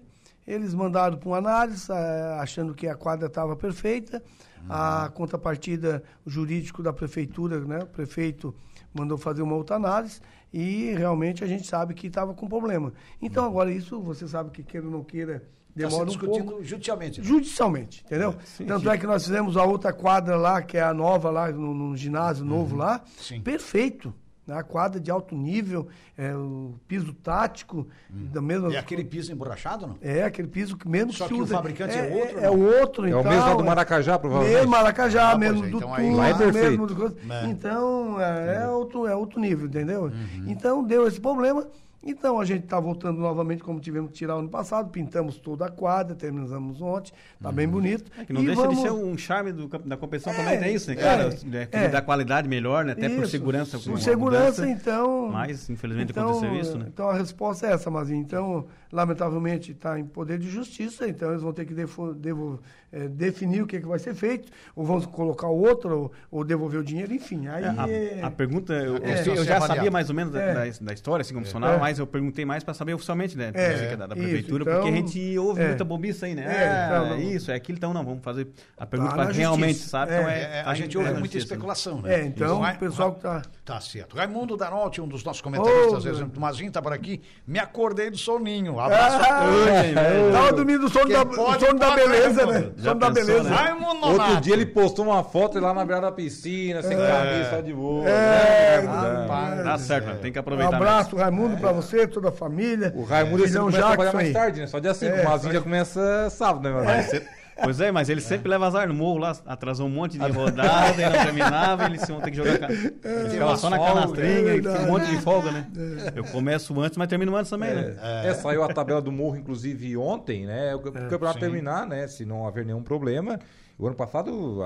[0.47, 4.23] eles mandaram para uma análise, ah, achando que a quadra estava perfeita.
[4.67, 7.79] A contrapartida o jurídico da prefeitura, né?
[7.83, 8.53] O prefeito
[8.93, 10.19] mandou fazer uma outra análise
[10.51, 12.91] e realmente a gente sabe que estava com problema.
[13.21, 16.45] Então, agora isso, você sabe que queira ou não queira, Está demora se um discutindo
[16.47, 16.63] pouco.
[16.63, 17.21] judicialmente.
[17.21, 17.27] né?
[17.27, 18.35] Judicialmente, entendeu?
[18.67, 21.73] Tanto é que nós fizemos a outra quadra lá, que é a nova lá, no,
[21.73, 23.01] no ginásio novo lá.
[23.19, 23.39] Sim.
[23.41, 24.13] Perfeito.
[24.47, 24.57] Né?
[24.57, 28.73] A quadra de alto nível, é, o piso tático, da mesma...
[28.73, 29.97] É aquele piso emborrachado, não?
[30.01, 33.05] É, aquele piso que mesmo Só se que o fabricante é outro, É, o outro,
[33.05, 33.21] É então.
[33.21, 34.55] o mesmo lá do Maracajá, provavelmente.
[34.55, 36.69] Mesmo Maracajá, Ah, mesmo é, do então aí- Tula, Lá é perfeito.
[36.69, 37.17] mesmo do.
[37.33, 37.45] É.
[37.47, 40.03] Então, é, é outro, é outro nível, entendeu?
[40.03, 40.45] Uhum.
[40.47, 41.67] Então, deu esse problema.
[42.03, 45.69] Então a gente está voltando novamente como tivemos que tirar ano passado, pintamos toda a
[45.69, 48.09] quadra, terminamos ontem, tá bem bonito.
[48.17, 50.59] É que não E deixa vamos- de ser um charme do da competição É, também,
[50.59, 51.23] tem isso, né, cara?
[51.23, 51.89] é, É, que é.
[51.89, 52.93] dá qualidade melhor, né?
[52.93, 53.77] Até por Isso, segurança.
[53.79, 54.69] Por com a segurança, mudança.
[54.69, 55.29] então.
[55.29, 56.85] Mas, infelizmente, então, aconteceu isso, né?
[56.87, 58.21] Então a resposta é essa, Mazinho.
[58.21, 62.59] Então, lamentavelmente, está em poder de justiça, então eles vão ter que defo- devo-
[62.91, 66.79] eh, definir o que, que vai ser feito, ou vão colocar outro, ou, ou devolver
[66.79, 67.47] o dinheiro, enfim.
[67.47, 69.75] Aí É, é- a, a pergunta, eu, É, eu, só eu já avaliado.
[69.75, 70.53] sabia mais ou menos da, É.
[70.53, 71.79] da, da história, assim como funcionava, É.
[71.79, 73.51] mas eu perguntei mais para saber oficialmente, né?
[73.53, 75.67] É, da, da isso, prefeitura, então, porque a gente ouve é.
[75.67, 76.43] muita bobiça aí, né?
[76.43, 79.33] É, ah, então, não- isso, é aquilo, então não, vamos fazer a pergunta na para
[79.33, 80.13] realmente, sabe?
[80.13, 81.55] É, Então É, é, a tá gente ouve é muita justiça, né?
[81.55, 82.13] especulação, né?
[82.21, 83.41] É, então, o pessoal que tá.
[83.65, 84.15] Tá certo.
[84.15, 87.21] Raimundo Danotti, um dos nossos comentaristas, Ô, exemplo, Mazinho tá por aqui.
[87.45, 88.79] Me acordei do soninho.
[88.79, 89.17] Abraço.
[89.27, 92.71] Ah, Tava dormindo o sono, da, pode, sono da pode, beleza, né, né?
[92.79, 93.43] Já da beleza.
[93.49, 93.55] né?
[93.55, 97.61] Raimundo Outro dia ele postou uma foto lá na beirada da piscina, sem camisa, só
[97.61, 98.07] de boa.
[98.07, 98.87] É, né?
[98.87, 99.63] rapaz.
[99.63, 100.17] Tá certo, né?
[100.21, 100.75] tem que Um aproveitar.
[100.75, 102.93] abraço, Raimundo, pra você, toda a família.
[102.95, 104.67] O Raimundo esse Filhão começa a trabalhar Jackson mais tarde, né?
[104.67, 105.15] Só dia 5.
[105.15, 106.95] É, o Mazinho já começa sábado, né, meu irmão?
[106.95, 107.36] mesmo.
[107.63, 111.01] Pois é, mas ele sempre leva azar no morro lá, atrasou um monte de rodada
[111.01, 112.59] e não terminava, eles vão ter que jogar.
[112.59, 115.67] ca- Ele ficava só na canastrinha, é e tinha um monte de folga, né?
[116.15, 117.95] Eu começo antes, mas termino antes também, né?
[118.25, 120.75] É, saiu a tabela do Morro, inclusive, ontem, né?
[120.75, 122.07] O campeonato terminar, né?
[122.07, 123.39] Se não haver nenhum problema.
[123.79, 124.59] O ano passado,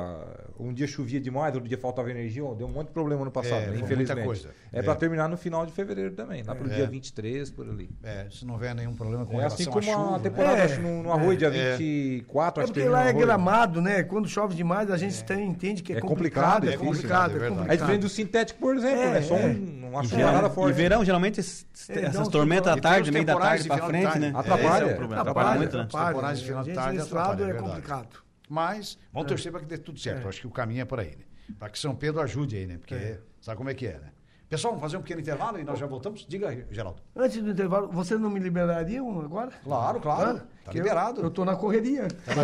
[0.57, 3.63] um dia chovia demais, outro dia faltava energia, deu um monte de problema ano passado,
[3.63, 3.79] É, né?
[3.81, 4.23] infelizmente.
[4.25, 4.49] coisa.
[4.71, 4.81] É, É.
[4.81, 6.75] pra terminar no final de fevereiro também, lá pro É.
[6.75, 7.89] dia 23, por ali.
[8.01, 10.07] É, se não houver nenhum problema com É relação assim como chuva.
[10.07, 10.19] a né?
[10.23, 11.75] temporada, É, acho, no, no Arroio, dia é.
[11.75, 14.03] 24, É acho que porque lá é gramado, né?
[14.03, 17.31] Quando chove demais, a gente tem, entende que é, É complicado, complicado, é é complicado,
[17.31, 17.73] complicado, é é complicado.
[17.73, 19.21] É diferente do sintético, por exemplo, É, né?
[19.21, 19.45] Só é.
[19.45, 20.69] um, uma verão, forte.
[20.71, 24.03] e verão, geralmente, É, dá essas tormentas à tarde, meio da tarde de pra frente,
[24.03, 24.19] tarde.
[24.19, 24.33] né?
[24.35, 24.83] Atrapalha.
[24.83, 25.21] Esse é o problema.
[25.21, 25.83] Atrapalha muito, né?
[25.91, 28.07] Temporais de final de tarde atrapalha, é é complicado.
[28.49, 30.23] Mas vamos torcer para que dê tudo certo.
[30.23, 31.23] Eu Acho que o caminho é por aí, né?
[31.57, 32.77] Para que São Pedro ajude aí, né?
[32.77, 34.09] Porque sabe como é que é, né?
[34.49, 36.25] Pessoal, vamos fazer um pequeno intervalo e nós já voltamos?
[36.27, 37.01] Diga aí, Geraldo.
[37.15, 39.51] Antes do intervalo, você não me liberaria um agora?
[39.63, 40.29] Claro, claro.
[40.39, 40.41] Hã?
[40.63, 41.21] Tá Que eu- liberado.
[41.21, 42.07] Eu, tô na correria.
[42.27, 42.35] É a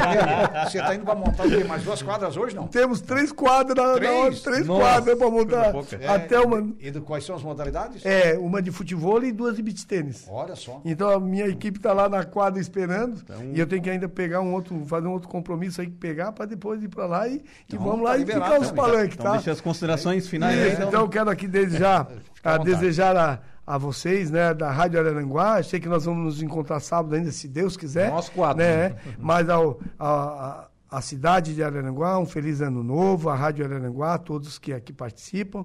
[0.00, 0.64] correria.
[0.70, 1.64] Você está indo para montar o quê?
[1.64, 2.68] mais duas quadras hoje, não?
[2.68, 4.12] Temos três quadras na, na Três?
[4.12, 5.72] hora, três Nossa, quadras para montar.
[6.00, 6.72] É, Até uma.
[6.78, 8.04] E do, quais são as modalidades?
[8.06, 10.26] É, uma de futebol e duas de beach tênis.
[10.28, 10.80] Olha só.
[10.84, 14.08] Então a minha equipe tá lá na quadra esperando Então- e eu tenho que ainda
[14.08, 17.26] pegar um outro, fazer um outro compromisso aí que pegar para depois ir para lá
[17.26, 18.84] e, e vamos tá lá e liberado, ficar os então.
[18.84, 19.32] palanques, Então tá?
[19.32, 20.88] deixa as considerações finais aí, Isso, então.
[20.88, 22.06] então eu quero aqui desde já
[22.44, 26.80] a desejar a, a vocês, né, da Rádio Araranguá, sei que nós vamos nos encontrar
[26.80, 28.10] sábado ainda, se Deus quiser.
[28.10, 28.58] Nós quatro.
[28.62, 34.18] Né, mas ao, a, a, cidade de Araranguá, um feliz ano novo, a Rádio Araranguá,
[34.18, 35.64] todos que aqui participam,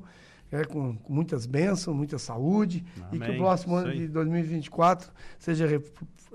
[0.51, 3.37] é, com, com muitas bênçãos, muita saúde, e que o Amém.
[3.37, 5.83] próximo ano de 2024 seja re-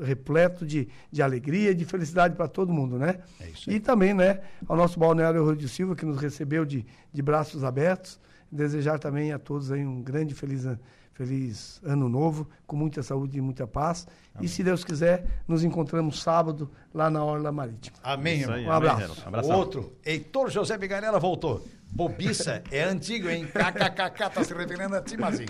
[0.01, 3.19] repleto de, de alegria e de felicidade para todo mundo, né?
[3.41, 3.77] É isso aí.
[3.77, 7.65] E também, né, ao nosso balneário Rio de Silva, que nos recebeu de, de braços
[7.65, 8.21] abertos,
[8.53, 10.79] desejar também a todos aí um grande feliz, an-
[11.15, 14.07] feliz ano novo, com muita saúde e muita paz.
[14.41, 17.97] E se Deus quiser, nos encontramos sábado lá na Orla Marítima.
[18.03, 19.23] Amém, aí, Um amém, abraço.
[19.27, 19.57] Abração.
[19.57, 21.65] Outro, Heitor José Bigarella voltou.
[21.91, 23.47] Bobiça é antigo, hein?
[23.47, 25.49] KKKK, tá se referindo a ti, Mazinho.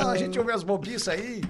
[0.00, 1.42] Ah, a gente ouve as bobiças aí.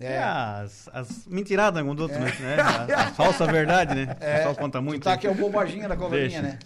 [0.00, 2.32] É, É, as, as mentiradas um do outro, né?
[2.60, 4.12] A, a falsa verdade, né?
[4.12, 5.04] O pessoal conta muito.
[5.04, 6.42] tá que é o bobaginha da coverinha, Deixa.
[6.42, 6.58] né?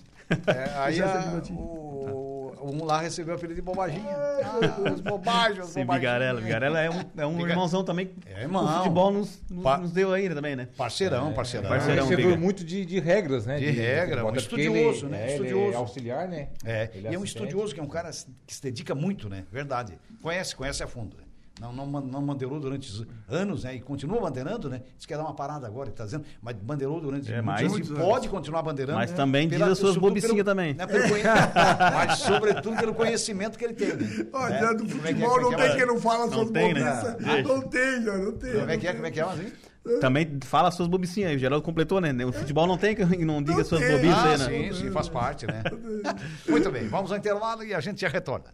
[0.47, 2.22] É, aí a- o,
[2.63, 4.03] um lá recebeu o apelido de bobaginha.
[4.45, 5.95] Ah, os bobagens, bobaginhos.
[5.97, 6.41] Bigarela.
[6.41, 8.11] Bigarela é um, é um Biga- irmãozão também.
[8.27, 8.65] É irmão.
[8.65, 10.69] O futebol nos, nos, Pa- nos deu aí também, né?
[10.77, 11.69] Parceirão, parceirão.
[11.69, 12.07] Parceirão.
[12.07, 12.23] Ele Biga.
[12.29, 13.59] recebeu muito de, de regras, né?
[13.59, 15.19] De regra, um estudioso, ele- né?
[15.21, 15.73] é, ele Estudioso.
[15.73, 16.49] é auxiliar, né?
[16.65, 18.11] É, Ele e é um estudioso, que é um cara
[18.47, 19.45] que se dedica muito, né?
[19.51, 19.99] Verdade.
[20.23, 21.17] Conhece, conhece a fundo.
[21.61, 23.77] Não, não, não bandeirou durante os anos, né?
[23.77, 24.83] E continua bandeirando, né?
[24.97, 27.63] Diz que ia dar uma parada agora, ele está dizendo, mas bandeirou durante É, muitos
[27.63, 28.99] mas- anos e pode continuar bandeirando.
[28.99, 29.17] Mas né?
[29.17, 30.75] também diz as suas bobicinhas também.
[30.75, 31.23] né, pelo conhe-
[31.95, 33.95] mas sobretudo pelo conhecimento que ele tem.
[33.95, 34.27] Né?
[34.33, 34.75] Olha, Né?
[34.75, 35.77] do Como é que é, futebol é não tem é?
[35.77, 37.17] quem não fala Não suas tem, né?
[37.47, 38.53] Não tem, já, não tem.
[38.53, 38.93] Como é que é?
[38.95, 39.53] Como é que é, Mazinho?
[40.01, 41.37] Também fala as suas bobicinhas aí.
[41.37, 42.13] O Geraldo completou, né?
[42.25, 44.73] O futebol não tem que não diga Não suas bobices Ah, aí, né?
[44.73, 45.63] sim, sim, faz parte, né?
[46.49, 48.47] Muito bem, vamos ao intervalo e a gente já retorna.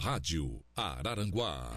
[0.00, 1.76] Rádio Araranguá.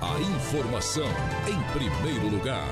[0.00, 1.08] A informação
[1.48, 2.68] em primeiro lugar.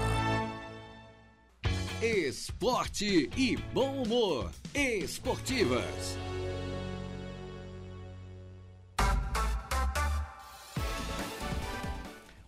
[2.00, 4.52] Esporte e bom humor.
[4.72, 6.16] Esportivas.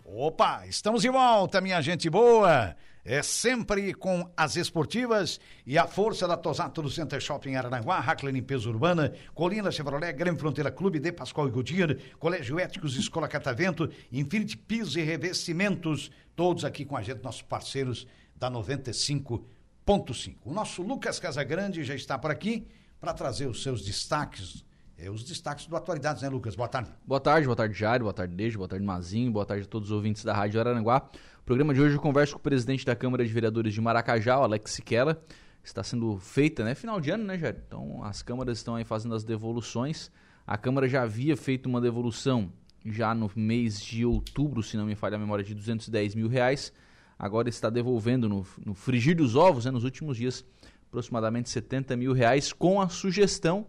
[0.05, 2.77] Opa, estamos de volta, minha gente boa.
[3.05, 8.35] É sempre com as esportivas e a força da Tosato do Center Shopping Araranguá, Hackler
[8.35, 13.91] Limpeza Urbana, Colina Chevrolet, Grande Fronteira Clube de Pascoal e Goodyear, Colégio Éticos, Escola Catavento,
[14.13, 20.37] Infinity Pisos e Revestimentos, todos aqui com a gente, nossos parceiros da 95.5.
[20.45, 22.67] O nosso Lucas Casagrande já está por aqui
[23.01, 24.63] para trazer os seus destaques
[25.03, 26.55] é, os destaques do Atualidades, né, Lucas?
[26.55, 26.91] Boa tarde.
[27.07, 29.91] Boa tarde, boa tarde, Jairo, boa tarde, Dejo, boa tarde, Mazinho, boa tarde a todos
[29.91, 31.09] os ouvintes da Rádio Araranguá.
[31.51, 34.71] Programa de hoje eu converso com o presidente da Câmara de Vereadores de Maracajá, Alex
[34.71, 35.21] Siquela.
[35.65, 36.77] Está sendo feita, né?
[36.77, 37.61] Final de ano, né, Jairo?
[37.67, 40.13] Então as câmaras estão aí fazendo as devoluções.
[40.47, 42.53] A Câmara já havia feito uma devolução
[42.87, 46.73] já no mês de outubro, se não me falha a memória, de 210 mil reais.
[47.19, 50.45] Agora está devolvendo no, no frigir dos ovos, né, nos últimos dias,
[50.87, 53.67] aproximadamente 70 mil reais, com a sugestão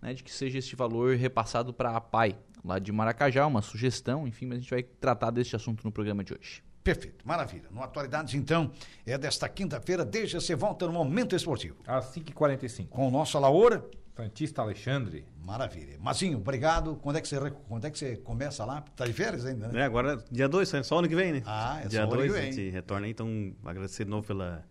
[0.00, 4.24] né, de que seja este valor repassado para a PAI, lá de Maracajá, uma sugestão,
[4.24, 6.62] enfim, mas a gente vai tratar deste assunto no programa de hoje.
[6.84, 7.64] Perfeito, maravilha.
[7.70, 8.70] No Atualidades, então,
[9.06, 11.76] é desta quinta-feira, deixa você volta no Momento Esportivo.
[11.86, 12.88] Às 5h45.
[12.88, 13.82] Com o nosso Laura.
[14.14, 15.24] Santista Alexandre.
[15.42, 15.98] Maravilha.
[15.98, 16.96] Mazinho, obrigado.
[16.96, 18.82] Quando é que você, quando é que você começa lá?
[18.94, 19.80] Tá de férias ainda, né?
[19.80, 21.42] É, agora, dia 2, só ano que vem, né?
[21.46, 22.48] Ah, é dia só ano dois que vem.
[22.48, 24.62] a gente retorna aí, então agradecer de novo pela,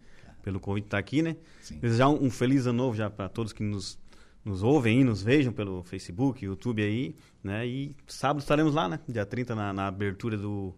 [0.44, 1.36] pelo convite de estar aqui, né?
[1.62, 1.80] Sim.
[1.80, 4.00] Desejar um, um feliz ano novo já para todos que nos,
[4.46, 7.66] nos ouvem e nos vejam pelo Facebook, YouTube aí, né?
[7.66, 9.00] E sábado estaremos lá, né?
[9.10, 10.76] Dia 30 na, na abertura do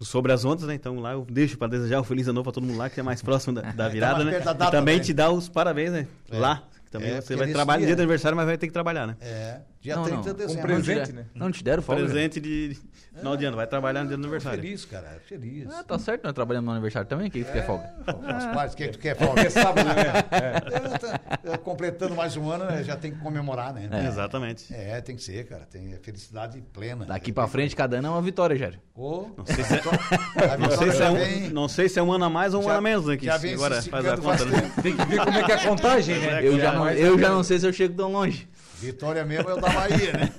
[0.00, 0.74] Sobre as Ondas, né?
[0.74, 3.00] Então lá eu deixo para desejar um feliz ano novo para todo mundo lá, que
[3.00, 4.40] é mais próximo da, da virada, né?
[4.40, 5.00] da data e também também.
[5.00, 6.06] te dar os parabéns, né?
[6.30, 6.38] É.
[6.38, 6.62] Lá.
[6.90, 9.16] Também É, você vai trabalhar no dia do aniversário, mas vai ter que trabalhar, né?
[9.20, 10.22] É, dia Não, 30 não.
[10.22, 10.62] de Um dezembro.
[10.62, 11.22] presente, Não te né?
[11.22, 12.02] der- Não te deram folga?
[12.04, 12.76] Presente de
[13.14, 14.60] final de ano, vai trabalhar no dia do aniversário.
[14.62, 15.68] Feliz, cara, feliz.
[15.72, 17.90] Ah, tá certo, nós trabalhamos no aniversário também, quem que quer folga?
[18.04, 19.40] Faz parte, o que, que tu quer folga?
[19.42, 19.94] É sábado, né?
[21.52, 23.88] É, completando mais um ano, né, já tem que comemorar, né?
[24.08, 24.72] Exatamente.
[24.74, 25.64] É, tem que ser, cara.
[25.64, 27.04] Tem é felicidade plena.
[27.06, 28.78] Daqui pra frente, cada ano é uma vitória, Jairo.
[28.94, 31.88] Ô, Não sei se é, a não sei vitória se é um, vem- não sei
[31.88, 33.16] se é um ano a mais ou um Já- ano a menos, né?
[33.16, 34.72] Que já vem agora se faz a conta, né?
[34.82, 36.46] Tem que ver como é que é a contagem, né?
[36.46, 38.48] Eu já, é, não, eu já não sei se eu chego tão longe.
[38.78, 40.30] Vitória mesmo é o da Bahia, né?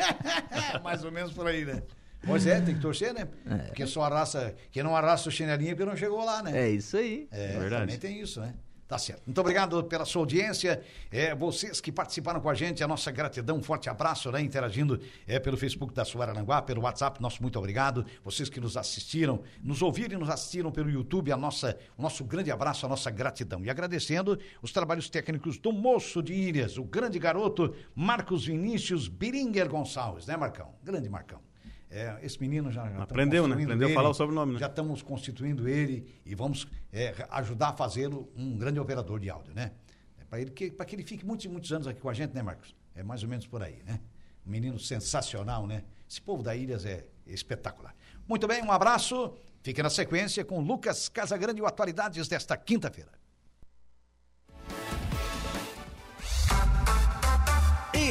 [0.82, 1.82] Mais ou menos por aí, né?
[2.24, 3.28] Pois é, tem que torcer, né?
[3.66, 4.54] Porque só arrasta.
[4.72, 6.66] Quem não arrasta o chinelinho porque não chegou lá, né?
[6.66, 7.28] É isso aí.
[7.30, 7.82] É, verdade.
[7.82, 8.54] também tem isso, né?
[8.88, 9.22] Tá certo.
[9.26, 10.80] Muito obrigado pela sua audiência.
[11.10, 14.40] É, vocês que participaram com a gente, a nossa gratidão, um forte abraço, né?
[14.40, 18.06] Interagindo é, pelo Facebook da Suaranguá, pelo WhatsApp, nosso muito obrigado.
[18.22, 22.24] Vocês que nos assistiram, nos ouviram e nos assistiram pelo YouTube, a nossa, o nosso
[22.24, 23.64] grande abraço, a nossa gratidão.
[23.64, 29.68] E agradecendo os trabalhos técnicos do moço de Ilhas, o grande garoto Marcos Vinícius Biringer
[29.68, 30.76] Gonçalves, né, Marcão?
[30.84, 31.45] Grande Marcão.
[31.88, 33.54] É, esse menino já, já Aprendeu, né?
[33.54, 34.58] Aprendeu a ele, falar o sobrenome, né?
[34.58, 39.54] Já estamos constituindo ele e vamos é, ajudar a fazê-lo um grande operador de áudio,
[39.54, 39.72] né?
[40.18, 42.14] É para ele que, para que ele fique muitos e muitos anos aqui com a
[42.14, 42.74] gente, né, Marcos?
[42.94, 44.00] É mais ou menos por aí, né?
[44.44, 45.84] Um menino sensacional, né?
[46.08, 47.94] Esse povo da Ilhas é espetacular.
[48.28, 49.34] Muito bem, um abraço.
[49.62, 53.10] Fique na sequência com Lucas Casagrande e o Atualidades desta quinta-feira.